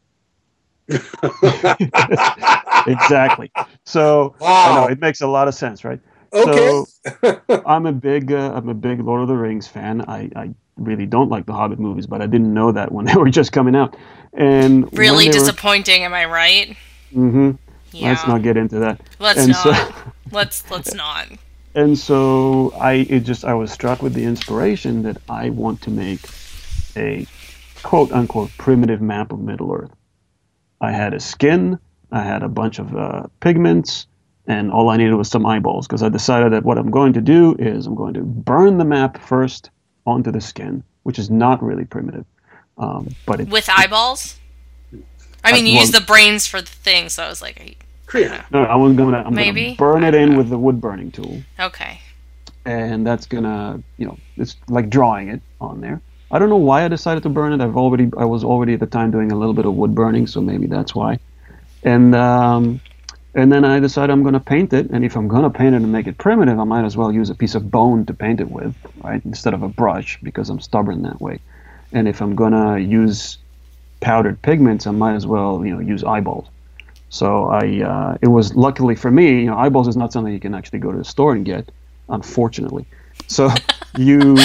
[2.86, 3.50] exactly.
[3.84, 4.86] So I know Wow.
[4.86, 6.00] it makes a lot of sense, right?
[6.32, 6.44] Okay.
[6.44, 6.88] So
[7.64, 10.02] I'm a big uh, I'm a big Lord of the Rings fan.
[10.02, 13.14] I, I really don't like the Hobbit movies, but I didn't know that when they
[13.14, 13.96] were just coming out.
[14.32, 16.76] And really disappointing, am I right?
[17.12, 17.52] Mm-hmm.
[17.92, 18.08] Yeah.
[18.08, 19.00] Let's not get into that.
[19.20, 19.62] Let's and not.
[19.62, 19.94] So,
[20.32, 21.28] let's let's not.
[21.76, 25.90] and so I it just I was struck with the inspiration that I want to
[25.90, 26.20] make
[26.96, 27.26] a
[27.84, 29.92] quote unquote primitive map of Middle Earth.
[30.80, 31.78] I had a skin,
[32.10, 34.08] I had a bunch of uh, pigments,
[34.48, 37.20] and all I needed was some eyeballs because I decided that what I'm going to
[37.20, 39.70] do is I'm going to burn the map first
[40.06, 42.24] onto the skin, which is not really primitive,
[42.78, 44.38] um, but it, With eyeballs?
[45.42, 48.18] I mean, you well- use the brains for the thing, so I was like, I-
[48.18, 48.44] Yeah.
[48.50, 49.64] no, I was gonna I'm Maybe?
[49.74, 51.42] gonna burn it in with the wood burning tool.
[51.58, 52.00] okay.
[52.66, 56.00] and that's gonna you know it's like drawing it on there
[56.30, 58.80] i don't know why i decided to burn it i've already i was already at
[58.80, 61.18] the time doing a little bit of wood burning so maybe that's why
[61.82, 62.80] and um
[63.34, 65.74] and then i decide i'm going to paint it and if i'm going to paint
[65.74, 68.14] it and make it primitive i might as well use a piece of bone to
[68.14, 71.38] paint it with right instead of a brush because i'm stubborn that way
[71.92, 73.38] and if i'm going to use
[74.00, 76.48] powdered pigments i might as well you know use eyeballs
[77.14, 80.40] so I, uh, it was luckily for me, you know, eyeballs is not something you
[80.40, 81.70] can actually go to the store and get,
[82.08, 82.86] unfortunately.
[83.28, 83.50] So
[83.96, 84.36] you,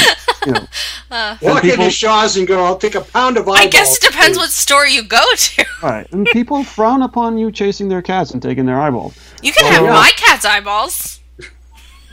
[0.46, 0.68] you know,
[1.12, 3.60] Walk people- into Shaw's and go, I'll take a pound of eyeballs.
[3.60, 5.66] I guess it depends please." what store you go to.
[5.82, 6.12] Right.
[6.12, 9.16] and people frown upon you chasing their cats and taking their eyeballs.
[9.42, 9.94] You can Oh, have yeah.
[9.94, 11.20] my cat's eyeballs.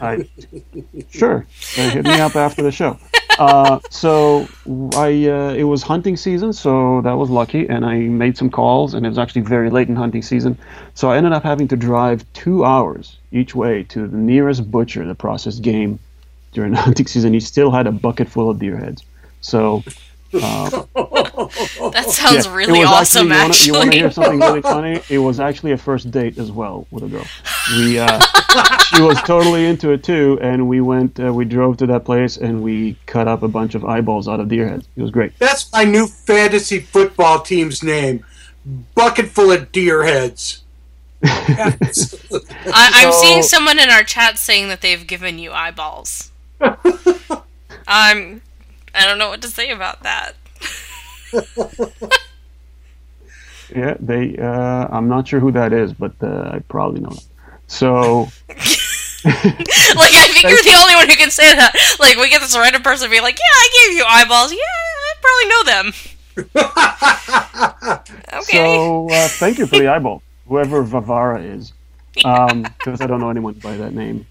[0.00, 0.28] I,
[1.10, 2.98] sure, they hit me up after the show.
[3.38, 4.46] Uh, so
[4.94, 8.94] I, uh, it was hunting season, so that was lucky, and I made some calls,
[8.94, 10.56] and it was actually very late in hunting season,
[10.94, 15.04] so I ended up having to drive two hours each way to the nearest butcher
[15.04, 15.98] to process game
[16.56, 17.32] during the hunting season.
[17.34, 19.04] He still had a bucket full of deer heads,
[19.40, 19.84] so.
[20.34, 20.68] Uh,
[21.92, 23.66] That sounds yeah, really awesome, actually.
[23.68, 25.00] You wanna, you wanna hear something really funny?
[25.08, 27.24] It was actually a first date as well with a girl.
[27.78, 28.20] We, uh,
[28.94, 31.18] she was totally into it too, and we went.
[31.20, 34.40] Uh, we drove to that place and we cut up a bunch of eyeballs out
[34.40, 34.86] of deer heads.
[34.96, 35.38] It was great.
[35.38, 38.24] That's my new fantasy football team's name.
[38.94, 40.64] Bucket full of deer heads.
[41.22, 41.76] I,
[42.72, 46.32] I'm So- seeing someone in our chat saying that they've given you eyeballs.
[47.88, 48.42] I'm.
[48.94, 50.34] I don't know what to say about that.
[53.74, 54.36] Yeah, they.
[54.36, 57.10] Uh, I'm not sure who that is, but uh, I probably know.
[57.10, 57.26] It.
[57.66, 61.74] So like I think you're the only one who can say that.
[61.98, 64.52] Like we get this random person being like, "Yeah, I gave you eyeballs.
[64.52, 64.58] Yeah,
[65.08, 65.92] I probably know them."
[68.42, 68.76] okay.
[68.76, 71.72] So uh, thank you for the eyeball, whoever Vavara is,
[72.14, 74.26] because I don't know anyone by that name.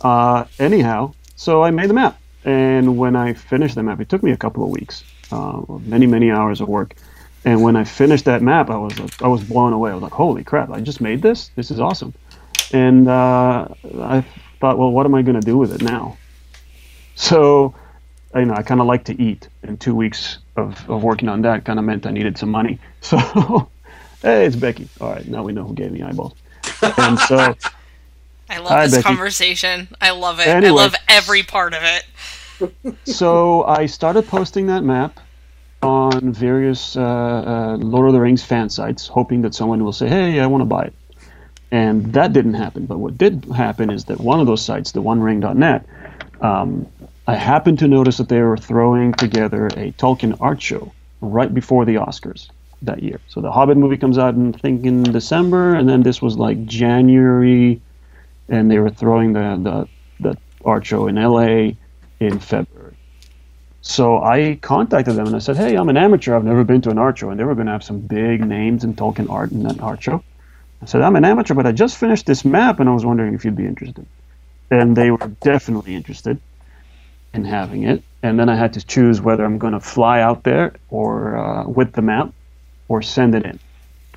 [0.00, 4.22] Uh, anyhow, so I made the map, and when I finished the map, it took
[4.22, 6.94] me a couple of weeks, uh, many many hours of work.
[7.44, 9.92] And when I finished that map, I was I was blown away.
[9.92, 10.70] I was like, "Holy crap!
[10.70, 11.50] I just made this.
[11.54, 12.12] This is awesome!"
[12.72, 13.68] And uh,
[14.02, 14.24] I
[14.60, 16.18] thought, well, what am I going to do with it now?
[17.14, 17.74] So,
[18.34, 21.42] you know, I kind of like to eat, and two weeks of, of working on
[21.42, 22.78] that kind of meant I needed some money.
[23.00, 23.16] So,
[24.22, 24.88] hey, it's Becky.
[25.00, 26.34] All right, now we know who gave me eyeballs.
[26.82, 27.56] And so,
[28.48, 29.02] I love Hi, this Becky.
[29.04, 29.88] conversation.
[30.00, 30.48] I love it.
[30.48, 32.96] I love every part of it.
[33.04, 35.20] so I started posting that map
[35.82, 40.08] on various uh, uh, Lord of the Rings fan sites, hoping that someone will say,
[40.08, 40.94] "Hey, I want to buy it."
[41.70, 42.86] And that didn't happen.
[42.86, 45.84] But what did happen is that one of those sites, the OneRing.net,
[46.40, 46.86] um,
[47.26, 51.84] I happened to notice that they were throwing together a Tolkien art show right before
[51.84, 52.48] the Oscars
[52.82, 53.20] that year.
[53.28, 56.38] So the Hobbit movie comes out, in, I think, in December, and then this was
[56.38, 57.82] like January,
[58.48, 59.88] and they were throwing the
[60.20, 61.72] the, the art show in LA
[62.20, 62.96] in February.
[63.80, 66.34] So I contacted them and I said, "Hey, I'm an amateur.
[66.34, 68.44] I've never been to an art show, and they were going to have some big
[68.44, 70.22] names in Tolkien art in that art show."
[70.82, 73.34] I said, "I'm an amateur, but I just finished this map, and I was wondering
[73.34, 74.06] if you'd be interested."
[74.70, 76.38] And they were definitely interested
[77.32, 78.02] in having it.
[78.22, 81.68] And then I had to choose whether I'm going to fly out there or uh,
[81.68, 82.32] with the map
[82.88, 83.58] or send it in.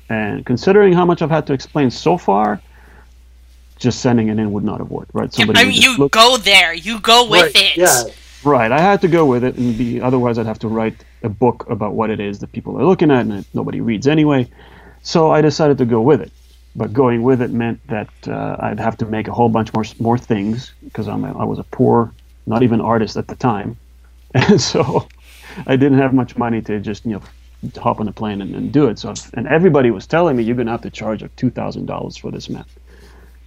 [0.08, 2.60] And considering how much I've had to explain so far,
[3.82, 5.32] just sending it in would not have worked, right?
[5.32, 6.72] Somebody I mean, you look- go there.
[6.72, 7.76] You go with Right, it.
[7.76, 8.04] yeah.
[8.44, 11.28] Right, I had to go with it, and be otherwise I'd have to write a
[11.28, 14.48] book about what it is that people are looking at, and it- nobody reads anyway.
[15.02, 16.32] So I decided to go with it.
[16.74, 19.84] But going with it meant that uh, I'd have to make a whole bunch more
[20.00, 22.12] more things because I'm a, I was a poor,
[22.46, 23.76] not even artist at the time,
[24.34, 25.06] and so
[25.66, 27.22] I didn't have much money to just you know
[27.80, 28.98] hop on a plane and, and do it.
[28.98, 32.16] So and everybody was telling me you're gonna have to charge like two thousand dollars
[32.16, 32.66] for this map.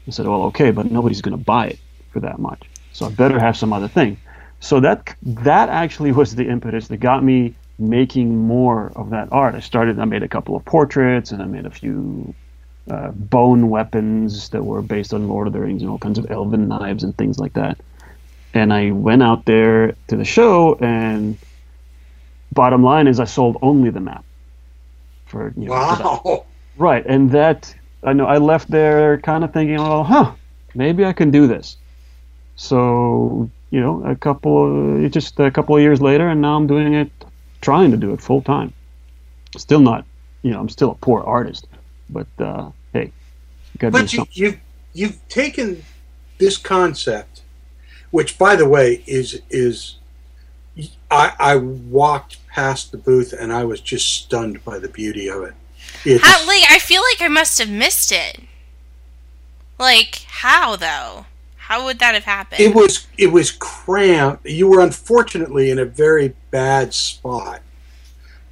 [0.08, 1.80] I said, well, okay, but nobody's gonna buy it
[2.12, 2.62] for that much,
[2.94, 4.18] so I better have some other thing.
[4.60, 9.56] So that that actually was the impetus that got me making more of that art.
[9.56, 10.00] I started.
[10.00, 12.34] I made a couple of portraits, and I made a few
[12.90, 16.30] uh, bone weapons that were based on Lord of the Rings and all kinds of
[16.32, 17.78] elven knives and things like that.
[18.54, 21.38] And I went out there to the show, and
[22.54, 24.24] bottom line is I sold only the map.
[25.26, 26.04] For you know, for.
[26.04, 26.46] Wow.
[26.78, 27.74] Right, and that
[28.06, 30.34] I know I left there kind of thinking, well, huh,
[30.74, 31.78] maybe I can do this.
[32.56, 36.66] So you know, a couple, of, just a couple of years later, and now I'm
[36.66, 37.12] doing it,
[37.60, 38.74] trying to do it full time.
[39.58, 40.06] Still not,
[40.44, 41.68] you know, I'm still a poor artist,
[42.10, 43.12] but uh, hey,
[43.80, 44.60] got to do But you, you've
[44.94, 45.84] you've taken
[46.38, 47.42] this concept,
[48.12, 49.98] which, by the way, is is
[51.12, 55.44] I, I walked past the booth and I was just stunned by the beauty of
[55.44, 55.54] it.
[56.06, 58.42] It's, How, like, I feel like I must have missed it.
[59.80, 61.26] Like, how though?
[61.58, 62.62] How would that have happened?
[62.62, 64.46] it was it was cramped.
[64.46, 67.62] You were unfortunately in a very bad spot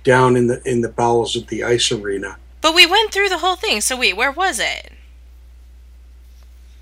[0.04, 2.38] down in the in the bowels of the ice arena.
[2.62, 3.82] but we went through the whole thing.
[3.82, 4.92] So wait, where was it?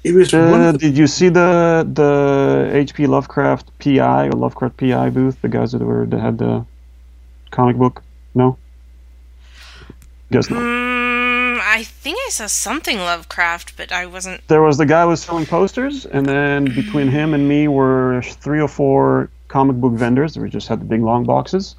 [0.03, 4.77] It was Uh, of the, did you see the the HP Lovecraft PI or Lovecraft
[4.77, 5.39] PI booth?
[5.41, 6.65] The guys that were that had the
[7.51, 8.01] comic book?
[8.33, 8.57] No.
[10.31, 10.59] Guess not.
[10.61, 14.47] Mm, I think I saw something Lovecraft, but I wasn't.
[14.47, 18.21] There was the guy who was selling posters, and then between him and me were
[18.23, 20.37] three or four comic book vendors.
[20.37, 21.75] We just had the big long boxes,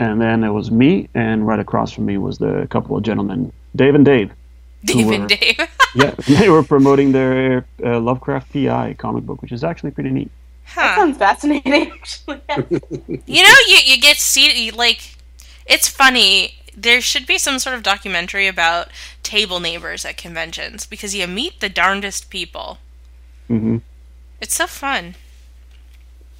[0.00, 3.52] and then it was me, and right across from me was the couple of gentlemen,
[3.76, 4.32] Dave and Dave.
[4.84, 5.58] Dave were- and Dave.
[5.94, 10.30] Yeah, they were promoting their uh, Lovecraft PI comic book, which is actually pretty neat.
[10.74, 12.40] That sounds fascinating, actually.
[13.26, 15.14] You know, you you get see like,
[15.64, 16.55] it's funny.
[16.76, 18.88] There should be some sort of documentary about
[19.22, 22.78] table neighbors at conventions because you meet the darndest people.
[23.48, 23.78] hmm
[24.40, 25.14] It's so fun.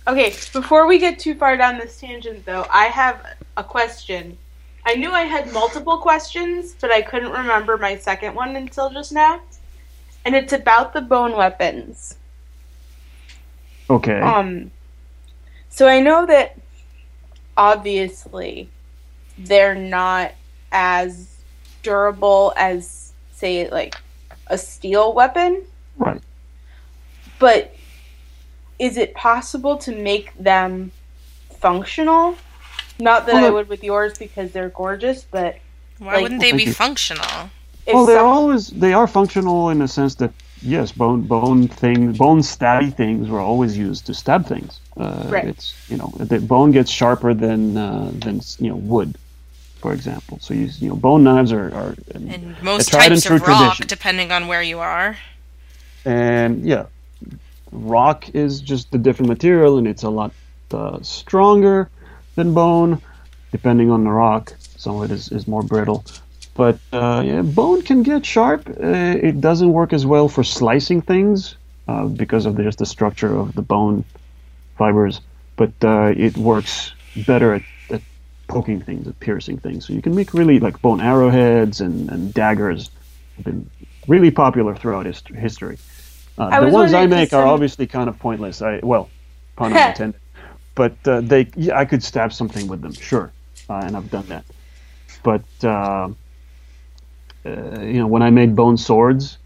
[0.06, 3.24] Okay, before we get too far down this tangent, though, I have
[3.56, 4.38] a question.
[4.84, 9.12] I knew I had multiple questions, but I couldn't remember my second one until just
[9.12, 9.40] now.
[10.24, 12.18] And it's about the bone weapons.
[13.90, 14.20] Okay.
[14.20, 14.70] Um,
[15.70, 16.56] so I know that
[17.56, 18.70] obviously
[19.38, 20.32] they're not
[20.72, 21.28] as
[21.82, 23.96] durable as, say, like
[24.48, 25.62] a steel weapon,
[25.98, 26.20] Right.
[27.38, 27.74] but
[28.78, 30.90] is it possible to make them
[31.58, 32.36] functional?
[32.98, 35.56] Not that Well, I would with yours because they're gorgeous, but
[35.98, 36.74] Why Like- wouldn't they be you.
[36.74, 37.50] functional?
[37.86, 40.30] if well, they're some- always they are functional in the sense that
[40.60, 44.80] yes, bone bone things, bone stabby things were always used to stab things.
[44.98, 45.44] Uh, Right.
[45.46, 49.16] It's you know the bone gets sharper than uh, than you know wood,
[49.86, 50.38] for example.
[50.40, 53.42] So you you know bone knives are, are And most tried and types true of
[53.46, 53.86] rock, tradition.
[53.86, 55.16] depending on where you are.
[56.04, 56.86] and yeah,
[57.72, 60.32] rock is just a different material, and it's a lot
[60.72, 61.88] uh, stronger
[62.34, 63.00] than bone,
[63.52, 64.54] depending on the rock.
[64.76, 66.04] Some of it is, is more brittle,
[66.54, 68.68] but uh, yeah, bone can get sharp.
[68.68, 71.56] Uh, it doesn't work as well for slicing things
[71.88, 74.04] uh, because of just the structure of the bone
[74.78, 75.20] fibers,
[75.56, 76.92] but uh, it works
[77.26, 77.62] better at
[78.48, 79.86] poking things, at piercing things.
[79.86, 82.90] So you can make really like bone arrowheads and, and daggers.
[83.36, 83.70] Have been
[84.08, 85.78] really popular throughout hist- history.
[86.38, 88.62] Uh, the ones I make are obviously kind of pointless.
[88.62, 89.08] I well,
[89.56, 90.20] pun unintended.
[90.74, 93.32] But uh, they, yeah, I could stab something with them, sure,
[93.70, 94.44] uh, and I've done that.
[95.22, 96.10] But uh,
[97.46, 99.38] uh, you know, when I made bone swords,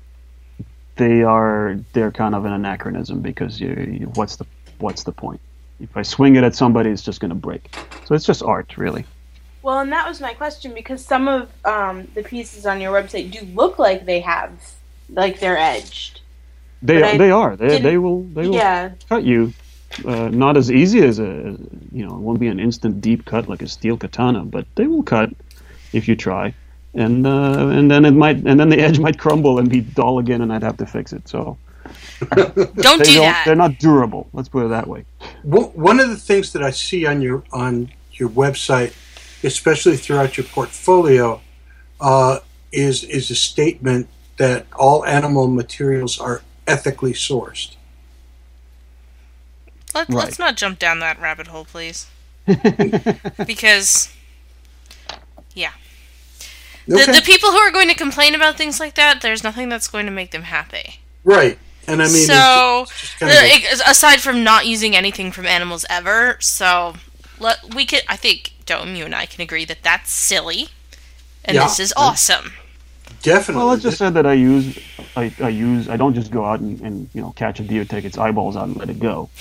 [0.97, 3.69] they are they're kind of an anachronism because you,
[4.01, 4.47] you, what's the
[4.79, 5.41] what's the point?
[5.81, 7.71] If I swing it at somebody, it's just going to break.
[8.05, 9.07] So it's just art, really.
[9.63, 13.31] Well, and that was my question because some of um, the pieces on your website
[13.31, 14.53] do look like they have,
[15.11, 16.21] like they're edged.
[16.83, 18.93] They I they are they, they will they will Yeah.
[19.09, 19.53] cut you.
[20.07, 21.57] Uh, not as easy as a
[21.93, 24.87] you know it won't be an instant deep cut like a steel katana, but they
[24.87, 25.31] will cut
[25.93, 26.55] if you try.
[26.95, 30.19] And uh, and then it might and then the edge might crumble and be dull
[30.19, 31.29] again, and I'd have to fix it.
[31.29, 31.59] So
[32.35, 33.45] Don't they do don't, that.
[33.47, 34.29] They're not durable.
[34.33, 35.05] Let's put it that way.
[35.43, 38.95] One one of the things that I see on your on your website,
[39.43, 41.41] especially throughout your portfolio,
[42.01, 42.41] uh,
[42.73, 47.77] is is a statement that all animal materials are ethically sourced.
[49.95, 50.25] Let, Right.
[50.25, 52.07] Let's not jump down that rabbit hole, please.
[52.47, 54.15] because,
[55.55, 55.73] yeah.
[56.87, 59.89] The, the people who are going to complain about things like that, there's nothing that's
[59.89, 61.01] going to make them happy.
[61.23, 65.33] Right, and I mean, so, it's just kind of uh, aside from not using anything
[65.33, 66.95] from animals ever, so
[67.39, 68.03] let we could.
[68.09, 70.69] I think Dome, you and I can agree that that's silly,
[71.45, 71.65] and Yeah.
[71.65, 72.53] this is awesome.
[73.23, 73.59] definitely.
[73.61, 74.79] Well, let's just say that I use
[75.17, 77.85] I, I use I don't just go out and, and you know catch a deer,
[77.85, 79.29] take its eyeballs out, and let it go.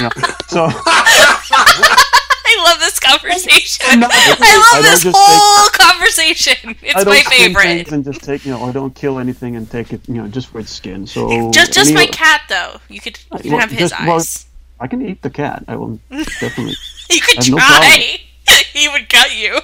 [0.00, 0.10] You know,
[0.48, 2.10] so I
[2.64, 4.00] love this conversation.
[4.00, 6.76] not- I I love don't this whole conversation.
[6.82, 7.92] It's I don't my favorite.
[7.92, 10.48] and just take you know, or don't kill anything and take it you know just
[10.48, 11.06] for its skin.
[11.06, 12.80] So Just, just any- my cat, though.
[12.88, 14.46] You could, you can Well, have his just- well, eyes.
[14.80, 15.64] I can eat the cat.
[15.68, 15.98] I will
[16.40, 16.74] definitely.
[17.10, 18.18] You could I have no try.
[18.72, 19.58] he would cut you.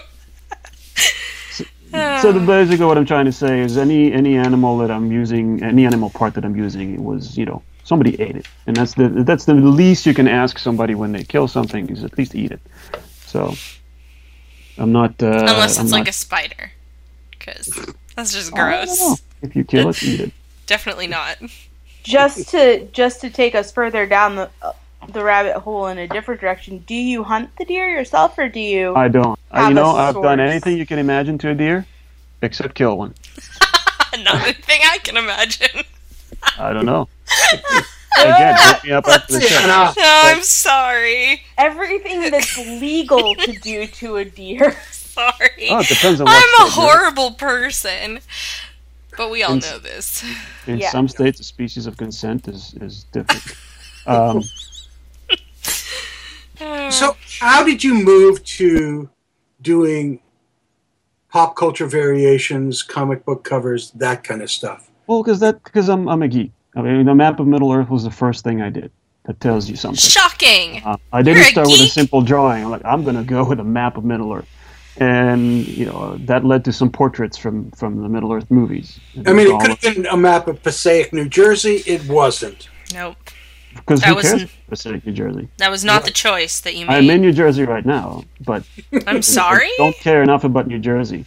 [2.22, 5.62] so the, basically, what I'm trying to say is any any animal that I'm using,
[5.62, 8.94] any animal part that I'm using, it was you know somebody ate it, and that's
[8.94, 12.34] the that's the least you can ask somebody when they kill something is at least
[12.36, 12.60] eat it.
[13.26, 13.54] So
[14.78, 15.20] I'm not.
[15.22, 16.72] Uh, Unless I'm it's like not- a spider.
[17.32, 17.66] Because
[18.14, 18.96] that's just I don't know.
[18.96, 19.22] gross.
[19.42, 20.32] If you kill it, eat it.
[20.66, 21.36] Definitely not.
[22.04, 24.72] just to just to take us further down the uh,
[25.12, 26.78] the rabbit hole in a different direction.
[26.86, 28.94] Do you hunt the deer yourself, or do you?
[28.94, 29.36] I don't.
[29.50, 31.86] I, Have you know, I've done anything you can imagine to a deer,
[32.42, 33.14] except kill one.
[34.24, 35.82] not a thing I can imagine.
[36.58, 37.08] I don't know.
[38.20, 39.58] Again, hit me up after the show.
[39.60, 39.94] Anna.
[39.96, 41.42] No, I'm sorry.
[41.56, 44.76] Everything that's legal to do to a deer.
[44.90, 45.68] Sorry.
[45.70, 48.20] Oh, it depends on what I'm a state horrible person.
[49.16, 50.24] But we all In- know this.
[50.66, 50.90] In Yeah.
[50.90, 53.56] some states, a species of consent is is different.
[54.06, 54.42] Um,
[56.90, 59.08] So, how did you move to
[59.62, 60.20] doing
[61.30, 64.89] pop culture variations, comic book covers, that kind of stuff?
[65.10, 66.52] Well, because that because I'm I'm a geek.
[66.76, 68.92] I mean, the map of Middle Earth was the first thing I did.
[69.24, 69.98] That tells you something.
[69.98, 70.82] Shocking.
[70.84, 72.64] Uh, I didn't You're a start with a simple drawing.
[72.64, 74.48] I'm like, I'm gonna go with a map of Middle Earth,
[74.98, 79.00] and you know that led to some portraits from from the Middle Earth movies.
[79.26, 81.82] I mean, it could have been a map of Passaic, New Jersey.
[81.86, 82.68] It wasn't.
[82.94, 83.16] Nope.
[83.74, 84.42] because that who was cares?
[84.42, 85.48] n- Pacific, New Jersey.
[85.56, 86.94] That was not the choice that you made.
[86.94, 88.62] I'm in New Jersey right now, but
[89.08, 89.66] I'm sorry?
[89.66, 91.24] I don't care enough about New Jersey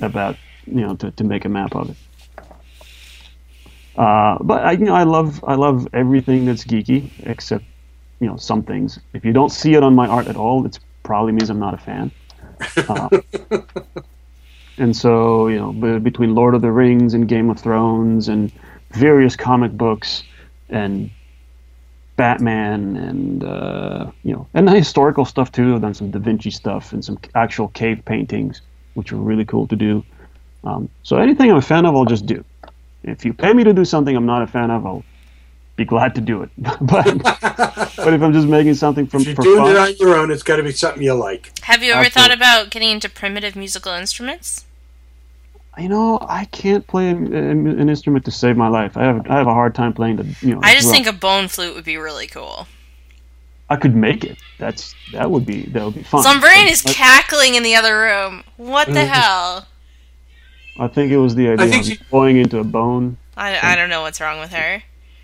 [0.00, 1.96] about you know to, to make a map of it.
[3.96, 7.64] Uh, but I, you know, I love I love everything that's geeky except
[8.20, 8.98] you know some things.
[9.12, 11.74] If you don't see it on my art at all, it probably means I'm not
[11.74, 12.10] a fan.
[12.76, 13.08] Uh,
[14.78, 18.52] and so you know, be- between Lord of the Rings and Game of Thrones and
[18.92, 20.22] various comic books
[20.68, 21.10] and
[22.16, 25.74] Batman and uh, you know, and the historical stuff too.
[25.74, 28.60] I've done some Da Vinci stuff and some actual cave paintings,
[28.94, 30.04] which are really cool to do.
[30.62, 32.44] Um, so anything I'm a fan of, I'll just do.
[33.02, 35.04] If you pay me to do something I'm not a fan of, I'll
[35.76, 36.50] be glad to do it.
[36.58, 36.80] but
[37.22, 40.16] but if I'm just making something from If you're for doing fun, it on your
[40.16, 41.52] own, it's got to be something you like.
[41.62, 42.10] Have you ever Absolutely.
[42.10, 44.64] thought about getting into primitive musical instruments?
[45.78, 48.96] you know, I can't play an, an instrument to save my life.
[48.96, 50.60] I have I have a hard time playing the you know.
[50.62, 52.66] I just think a bone flute would be really cool.
[53.70, 54.36] I could make it.
[54.58, 56.22] That's that would be that would be fun.
[56.22, 58.42] Some brain is cackling in the other room.
[58.56, 59.08] What the Mhm.
[59.08, 59.66] hell?
[60.78, 63.16] I think it was the idea think of she- going into a bone.
[63.36, 64.82] I, I don't know what's wrong with her.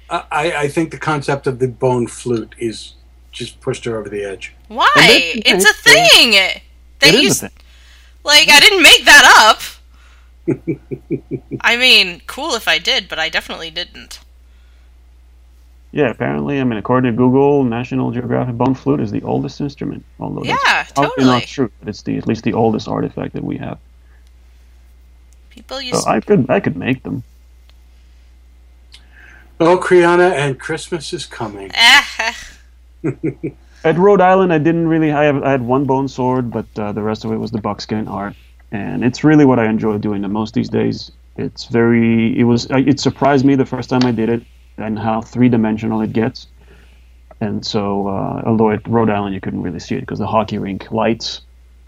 [0.09, 2.95] I, I I think the concept of the bone flute is
[3.33, 4.55] just pushed her over the edge.
[4.69, 5.33] Why?
[5.35, 6.33] And It's a okay, thing.
[6.35, 6.63] It
[7.01, 7.51] They is a used thing.
[8.25, 9.61] like I didn't make that up.
[11.61, 14.21] I mean, cool if I did, but I definitely didn't.
[15.93, 20.05] Yeah, apparently, I mean, according to Google, National Geographic bone flute is the oldest instrument.
[20.21, 21.27] Although that's Yeah, probably totally.
[21.27, 23.79] not true, but it's the at least the oldest artifact that we have.
[25.57, 27.25] People So used I could I could make them.
[29.59, 31.71] Oh, Kriana, and Christmas is coming.
[31.79, 32.35] Ah,
[33.85, 35.13] At Rhode Island, I didn't really.
[35.13, 37.61] I, have, I had one bone sword, but uh, the rest of it was the
[37.61, 38.35] buckskin art,
[38.73, 41.13] and it's really what I enjoy doing the most these days.
[41.37, 42.37] It's very.
[42.39, 42.71] It was.
[42.71, 44.43] uh, It surprised me the first time I did it,
[44.77, 46.49] and how three dimensional it gets.
[47.41, 50.59] And so, uh, although at Rhode Island you couldn't really see it because the hockey
[50.59, 51.43] rink lights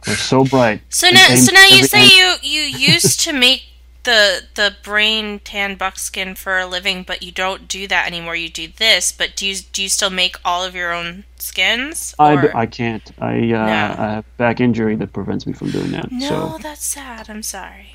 [0.07, 0.81] were so bright.
[0.89, 3.65] So now, so now you say you you used to make
[4.05, 8.37] the the brain tan buckskin for a living, but you don't do that anymore.
[8.37, 12.15] You do this, but do you do you still make all of your own skins?
[12.19, 13.11] I, Or- d- I can't.
[13.19, 13.65] I uh, No.
[13.99, 16.11] I have back injury that prevents me from doing that.
[16.13, 17.29] no, So that's sad.
[17.29, 17.89] I'm sorry.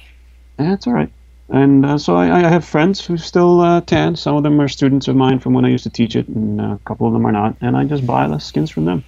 [0.58, 1.12] that's all right.
[1.50, 4.16] And uh, so I, I have friends who still uh, tan.
[4.16, 6.60] Some of them are students of mine from when I used to teach it, and
[6.62, 7.56] a couple of them are not.
[7.62, 9.04] And I just buy the skins from them.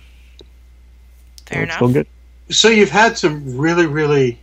[1.46, 1.76] Fair So it's enough.
[1.76, 2.08] still good.
[2.50, 4.40] So you've had some really, really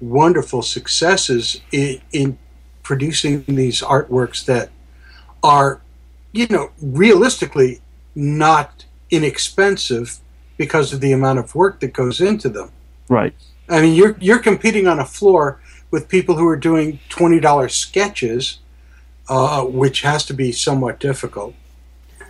[0.00, 2.38] wonderful successes in, in
[2.82, 4.70] producing these artworks that
[5.42, 5.80] are,
[6.32, 7.80] you know, realistically
[8.14, 10.18] not inexpensive
[10.56, 12.70] because of the amount of work that goes into them.
[13.08, 13.34] Right.
[13.68, 15.60] I mean, you're you're competing on a floor
[15.90, 18.58] with people who are doing twenty dollars sketches,
[19.28, 21.54] uh, which has to be somewhat difficult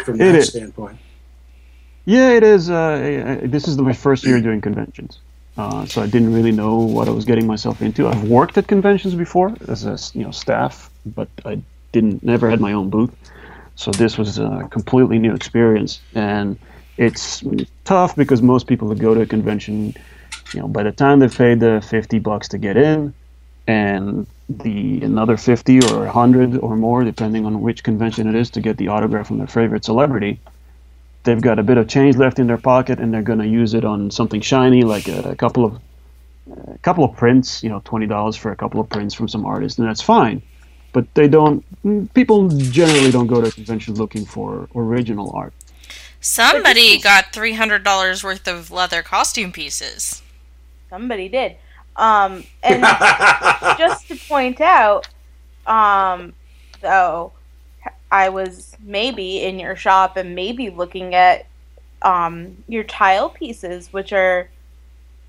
[0.04, 0.48] from It that is.
[0.48, 0.98] standpoint.
[2.06, 2.70] Yeah, it is.
[2.70, 5.18] Uh, this is my first year doing conventions,
[5.58, 8.06] uh, so I didn't really know what I was getting myself into.
[8.06, 12.60] I've worked at conventions before as a you know staff, but I didn't never had
[12.60, 13.12] my own booth.
[13.74, 16.56] So this was a completely new experience, and
[16.96, 17.42] it's
[17.84, 19.92] tough because most people that go to a convention,
[20.54, 23.12] you know, by the time they've paid the fifty bucks to get in,
[23.66, 28.60] and the another fifty or hundred or more, depending on which convention it is, to
[28.60, 30.38] get the autograph from their favorite celebrity
[31.26, 33.74] they've got a bit of change left in their pocket and they're going to use
[33.74, 35.78] it on something shiny like a, a couple of
[36.72, 39.78] a couple of prints you know $20 for a couple of prints from some artist
[39.78, 40.40] and that's fine
[40.92, 45.52] but they don't mm, people generally don't go to conventions looking for original art
[46.20, 50.22] Somebody got three hundred dollars worth of leather costume pieces.
[50.90, 51.56] Somebody did.
[51.94, 52.82] Um, and
[53.78, 55.08] just to point out,
[55.66, 56.34] um,
[56.80, 57.32] though,
[58.10, 61.46] I was maybe in your shop and maybe looking at
[62.02, 64.48] um, your tile pieces, which are,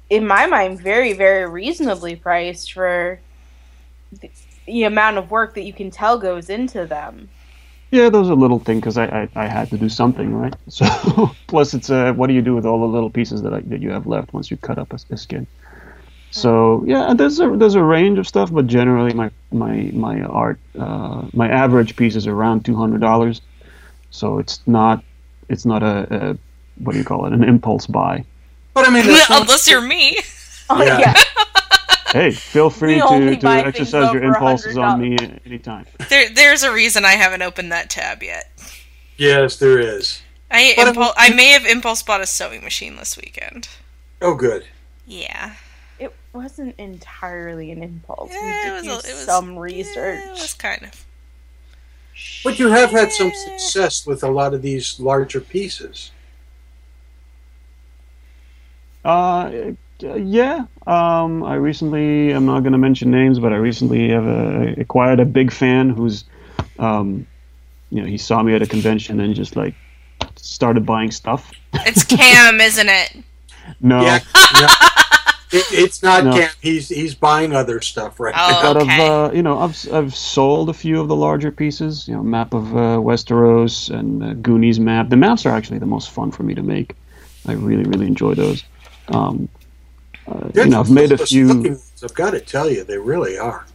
[0.10, 3.20] in my mind, very, very reasonably priced for
[4.68, 7.30] the, amount of work that you can tell goes into them.
[7.92, 11.32] yeah those are little thing because I, I, I had to do something right so
[11.48, 13.92] plus it's what do you do with all the little pieces that, I, that you
[13.92, 15.48] have left once you cut up a, a skin
[16.38, 20.60] so yeah there's a there's a range of stuff but generally my my my art
[20.80, 23.42] uh, my average piece is around two hundred dollars
[24.12, 25.04] so it's not
[25.50, 25.96] it's not a,
[26.32, 26.38] a
[26.84, 28.24] what do you call it an impulse buy
[28.74, 30.18] But I mean, Unless you're me.
[30.70, 31.00] Oh Yeah.
[31.00, 31.14] yeah,
[32.12, 35.20] hey feel free We to, to exercise your impulses on $100.
[35.20, 38.52] me anytime There, there's a reason I haven't opened that tab yet.
[39.18, 40.22] yes, there is.
[40.52, 43.70] I But I impul- I may have impulse bought a sewing machine this weekend.
[44.22, 44.66] Oh, good.
[45.06, 45.66] Yeah, it
[46.38, 48.32] wasn't entirely an impulse.
[48.34, 50.24] Yeah, we it was do it was- some research.
[50.26, 51.06] it was kind of.
[52.44, 56.12] But you have had some success with a lot of these larger pieces.
[59.06, 60.66] Uh, yeah.
[60.86, 65.20] Um, I recently, I'm not going to mention names, but I recently have uh acquired
[65.20, 66.24] a big fan who's,
[66.80, 67.26] um,
[67.92, 69.76] you know, he saw me at a convention and just like
[70.36, 71.52] started buying stuff.
[71.74, 73.18] It's Cam, isn't it?
[73.82, 74.20] No, Yeah,
[74.62, 74.74] yeah.
[75.58, 76.32] It, it's not No.
[76.34, 76.49] Cam.
[76.62, 78.93] He's he's buying other stuff right Oh, but okay.
[78.93, 82.08] I've, uh, you know, I've I've sold a few of the larger pieces.
[82.08, 85.10] You know, map of uh, Westeros and uh, Goonies map.
[85.10, 86.95] The maps are actually the most fun for me to make.
[87.47, 88.64] I really really enjoy those.
[89.10, 89.49] Um,
[90.28, 91.80] uh, you know, I've made a few.
[92.03, 93.66] I've got to tell you, they really are.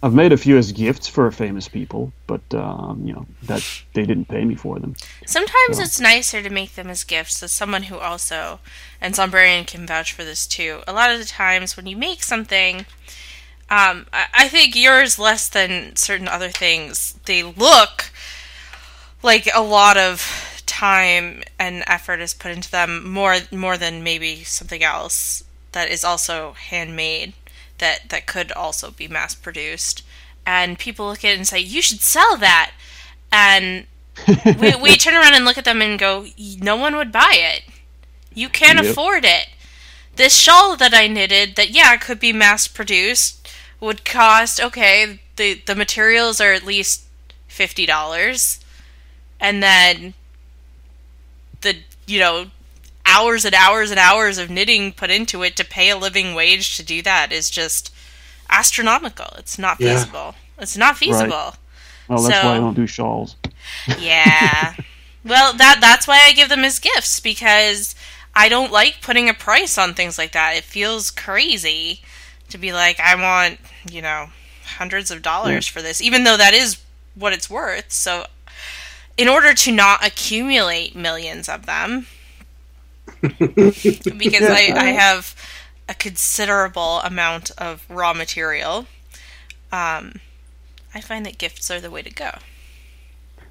[0.00, 4.04] I've made a few as gifts for famous people, but um, you know that they
[4.06, 4.94] didn't pay me for them.
[5.26, 7.42] Sometimes So- it's nicer to make them as gifts.
[7.42, 8.60] As someone who also,
[9.00, 10.82] and Zombrarian can vouch for this too.
[10.86, 12.86] A lot of the times when you make something,
[13.70, 17.18] um, I, I think yours less than certain other things.
[17.24, 18.10] They look
[19.22, 24.44] like a lot of time and effort is put into them more more than maybe
[24.44, 25.42] something else
[25.72, 27.32] that is also handmade
[27.78, 30.02] that that could also be mass produced
[30.46, 32.72] and people look at it and say you should sell that.
[33.32, 33.86] And
[34.58, 36.26] we, we turn around and look at them and go
[36.60, 37.62] no one would buy it.
[38.34, 38.90] You can't Yep.
[38.90, 39.48] afford it.
[40.16, 43.48] This shawl that i knitted that yeah could be mass produced
[43.80, 47.04] would cost okay the the materials are at least
[47.48, 48.58] $50
[49.40, 50.14] and then
[51.60, 51.76] the
[52.06, 52.46] you know
[53.08, 56.76] hours and hours and hours of knitting put into it to pay a living wage
[56.76, 57.92] to do that is just
[58.50, 59.94] astronomical it's not Yeah.
[59.94, 61.54] feasible it's not feasible
[62.08, 63.36] Well, that's why I don't do shawls.
[63.98, 64.74] yeah.
[65.24, 67.94] well, that that's why I give them as gifts because
[68.34, 70.54] I don't like putting a price on things like that.
[70.56, 72.02] It feels crazy
[72.50, 73.58] to be like I want,
[73.90, 74.28] you know,
[74.78, 76.78] hundreds of dollars for this even though that is
[77.14, 77.92] what it's worth.
[77.92, 78.24] So
[79.16, 82.06] in order to not accumulate millions of them
[83.20, 85.34] because I, I have
[85.88, 88.86] a considerable amount of raw material,
[89.72, 90.20] um,
[90.94, 92.30] I find that gifts are the way to go.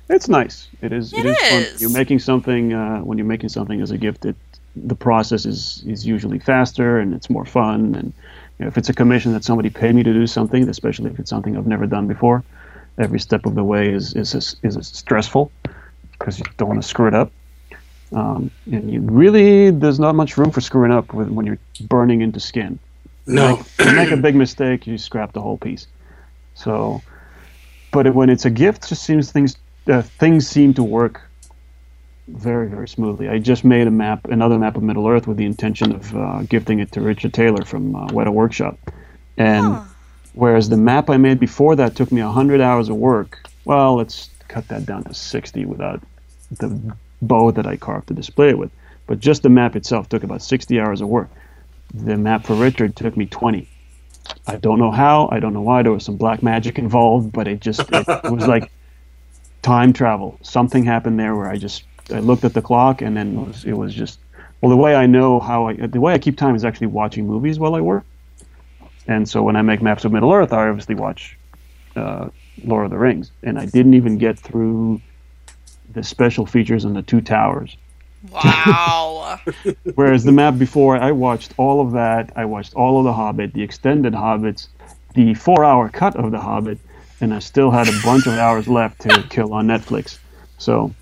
[0.10, 0.68] It's nice.
[0.82, 1.14] It is.
[1.14, 1.66] It is fun.
[1.80, 4.26] You're making something uh, when you're making something as a gift.
[4.26, 4.36] It
[4.86, 7.96] the process is is usually faster and it's more fun.
[7.96, 8.14] And
[8.58, 11.20] you know, if it's a commission that somebody paid me to do something, especially if
[11.20, 12.44] it's something I've never done before,
[12.98, 15.52] every step of the way is is is, is stressful
[16.12, 17.32] because you don't want to screw it up.
[18.14, 22.22] Um, and you really there's not much room for screwing up with, when you're burning
[22.22, 22.80] into skin.
[23.30, 23.58] You No.
[23.58, 25.88] make, you make a big mistake, you scrap the whole piece.
[26.54, 27.02] So,
[27.92, 31.22] but it, when it's a gift, it just seems things uh, things seem to work
[32.28, 33.30] very very smoothly.
[33.30, 36.42] I just made a map, another map of Middle Earth, with the intention of uh,
[36.44, 38.78] gifting it to Richard Taylor from uh, Weta Workshop,
[39.38, 39.82] and
[40.34, 44.30] whereas the map I made before that took me hundred hours of work, well, let's
[44.48, 46.02] cut that down to sixty without
[46.52, 48.72] the bow that I carved to display it with.
[49.06, 51.30] But just the map itself took about sixty hours of work.
[51.94, 53.70] The map for Richard took me twenty.
[54.46, 55.30] I don't know how.
[55.32, 55.84] I don't know why.
[55.84, 58.72] There was some black magic involved, but it just it, it was like
[59.62, 60.38] time travel.
[60.42, 63.66] Something happened there where I just I looked at the clock and then it was,
[63.66, 64.20] it was just
[64.62, 67.28] well the way I know how I the way I keep time is actually watching
[67.28, 68.06] movies while I work.
[69.08, 71.38] And so when I make maps of Middle Earth, I obviously watch
[71.96, 72.30] uh,
[72.64, 75.02] Lord of the Rings, and I didn't even get through
[75.94, 77.76] the special features on the two towers.
[78.32, 79.40] Wow.
[79.96, 82.32] Whereas the map before, I watched all of that.
[82.36, 84.68] I watched all of The Hobbit, the extended Hobbits,
[85.16, 86.80] the four-hour cut of The Hobbit,
[87.22, 90.18] and I still had a bunch of hours left to kill on Netflix.
[90.58, 90.94] So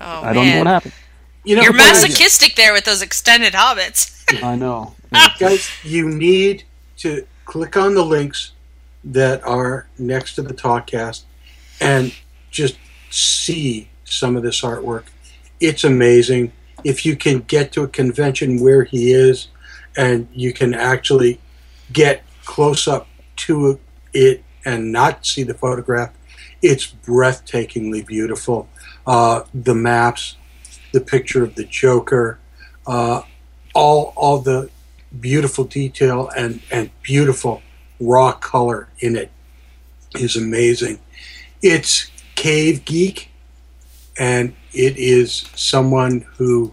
[0.00, 0.92] Oh, I don't know what happened.
[1.44, 4.12] You know, You're guys- masochistic there with those extended hobbits.
[4.42, 4.94] I know.
[5.38, 6.64] guys, you need
[6.98, 8.52] to click on the links
[9.04, 11.22] that are next to the talkcast
[11.80, 12.12] and
[12.50, 12.76] just
[13.10, 15.04] see some of this artwork.
[15.60, 16.52] It's amazing.
[16.84, 19.48] If you can get to a convention where he is
[19.96, 21.40] and you can actually
[21.92, 23.80] get close up to
[24.12, 26.12] it and not see the photograph,
[26.62, 28.68] it's breathtakingly beautiful.
[29.06, 30.36] Uh, the maps,
[30.92, 32.38] the picture of the Joker,
[32.86, 33.22] uh,
[33.74, 34.70] all all the
[35.20, 37.62] beautiful detail and and beautiful
[38.00, 39.30] raw color in it
[40.18, 40.98] is amazing.
[41.62, 43.30] It's Cave Geek,
[44.18, 46.70] and it is someone who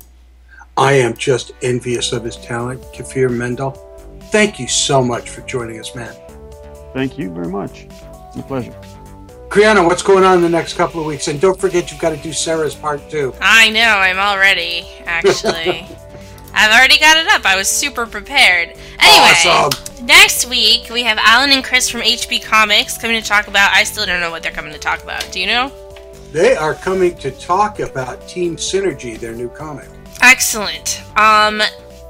[0.78, 3.72] I am just envious of his talent, Kfir Mendel.
[4.32, 6.14] Thank you so much for joining us, man.
[6.94, 7.88] Thank you very much.
[7.90, 8.72] It's a pleasure.
[9.50, 11.28] Kriana, what's going on in the next couple of weeks?
[11.28, 13.34] And don't forget, you've got to do Sarah's part too.
[13.40, 15.88] I know, I'm already, actually.
[16.54, 17.46] I've already got it up.
[17.46, 18.70] I was super prepared.
[19.00, 20.06] Anyway, Awesome.
[20.06, 23.72] next week we have Alan and Chris from HB Comics coming to talk about.
[23.74, 25.28] I still don't know what they're coming to talk about.
[25.32, 25.72] Do you know?
[26.32, 29.88] They are coming to talk about Team Synergy, their new comic.
[30.22, 31.02] Excellent.
[31.18, 31.62] Um,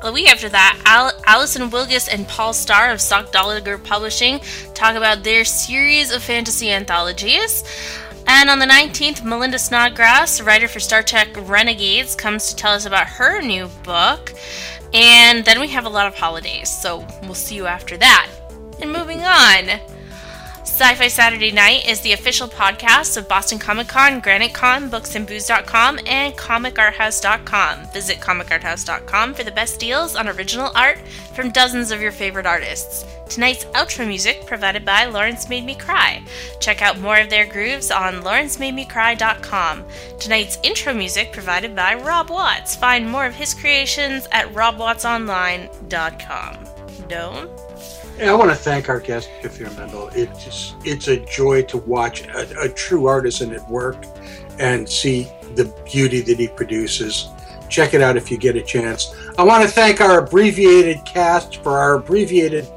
[0.01, 4.39] the week after that, Al- Alison Wilgus and Paul Starr of Sockdolager Publishing
[4.73, 7.63] talk about their series of fantasy anthologies.
[8.27, 12.85] And on the 19th, Melinda Snodgrass, writer for Star Trek Renegades, comes to tell us
[12.85, 14.33] about her new book.
[14.93, 18.29] And then we have a lot of holidays, so we'll see you after that.
[18.79, 19.79] And moving on.
[20.73, 25.99] Sci Fi Saturday Night is the official podcast of Boston Comic Con, Granite Con, BooksandBooze.com,
[26.07, 27.91] and ComicArthouse.com.
[27.93, 30.97] Visit ComicArthouse.com for the best deals on original art
[31.35, 33.05] from dozens of your favorite artists.
[33.33, 36.21] Tonight's outro music provided by Lawrence Made Me Cry.
[36.59, 39.83] Check out more of their grooves on lawrencemademecry.com.
[40.19, 42.75] Tonight's intro music provided by Rob Watts.
[42.75, 46.57] Find more of his creations at robwattsonline.com.
[48.19, 50.11] And I want to thank our guest, Kfir Mendel.
[50.13, 53.97] It's it's a joy to watch a, a true artisan at work
[54.59, 57.29] and see the beauty that he produces.
[57.67, 59.11] Check it out if you get a chance.
[59.39, 62.67] I want to thank our abbreviated cast for our abbreviated,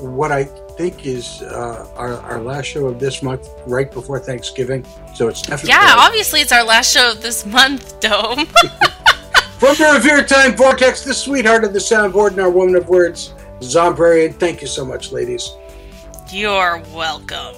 [0.00, 4.84] what I think is uh, our, our last show of this month, right before Thanksgiving.
[5.14, 8.46] So it's definitely Yeah, obviously it's our last show of this month, Dome.
[9.58, 13.34] from the Revere Time Vortex, the sweetheart of the soundboard and our woman of words,
[13.60, 14.34] Zombrarian.
[14.34, 15.54] Thank you so much, ladies.
[16.30, 17.54] You're welcome.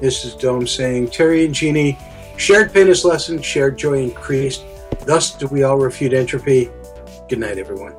[0.00, 1.98] This is Dome saying, Terry and Jeannie,
[2.36, 4.64] shared pain is lessened, shared joy increased.
[5.06, 6.70] Thus do we all refute entropy.
[7.28, 7.94] Good night, everyone.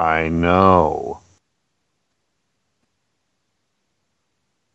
[0.00, 1.19] I know.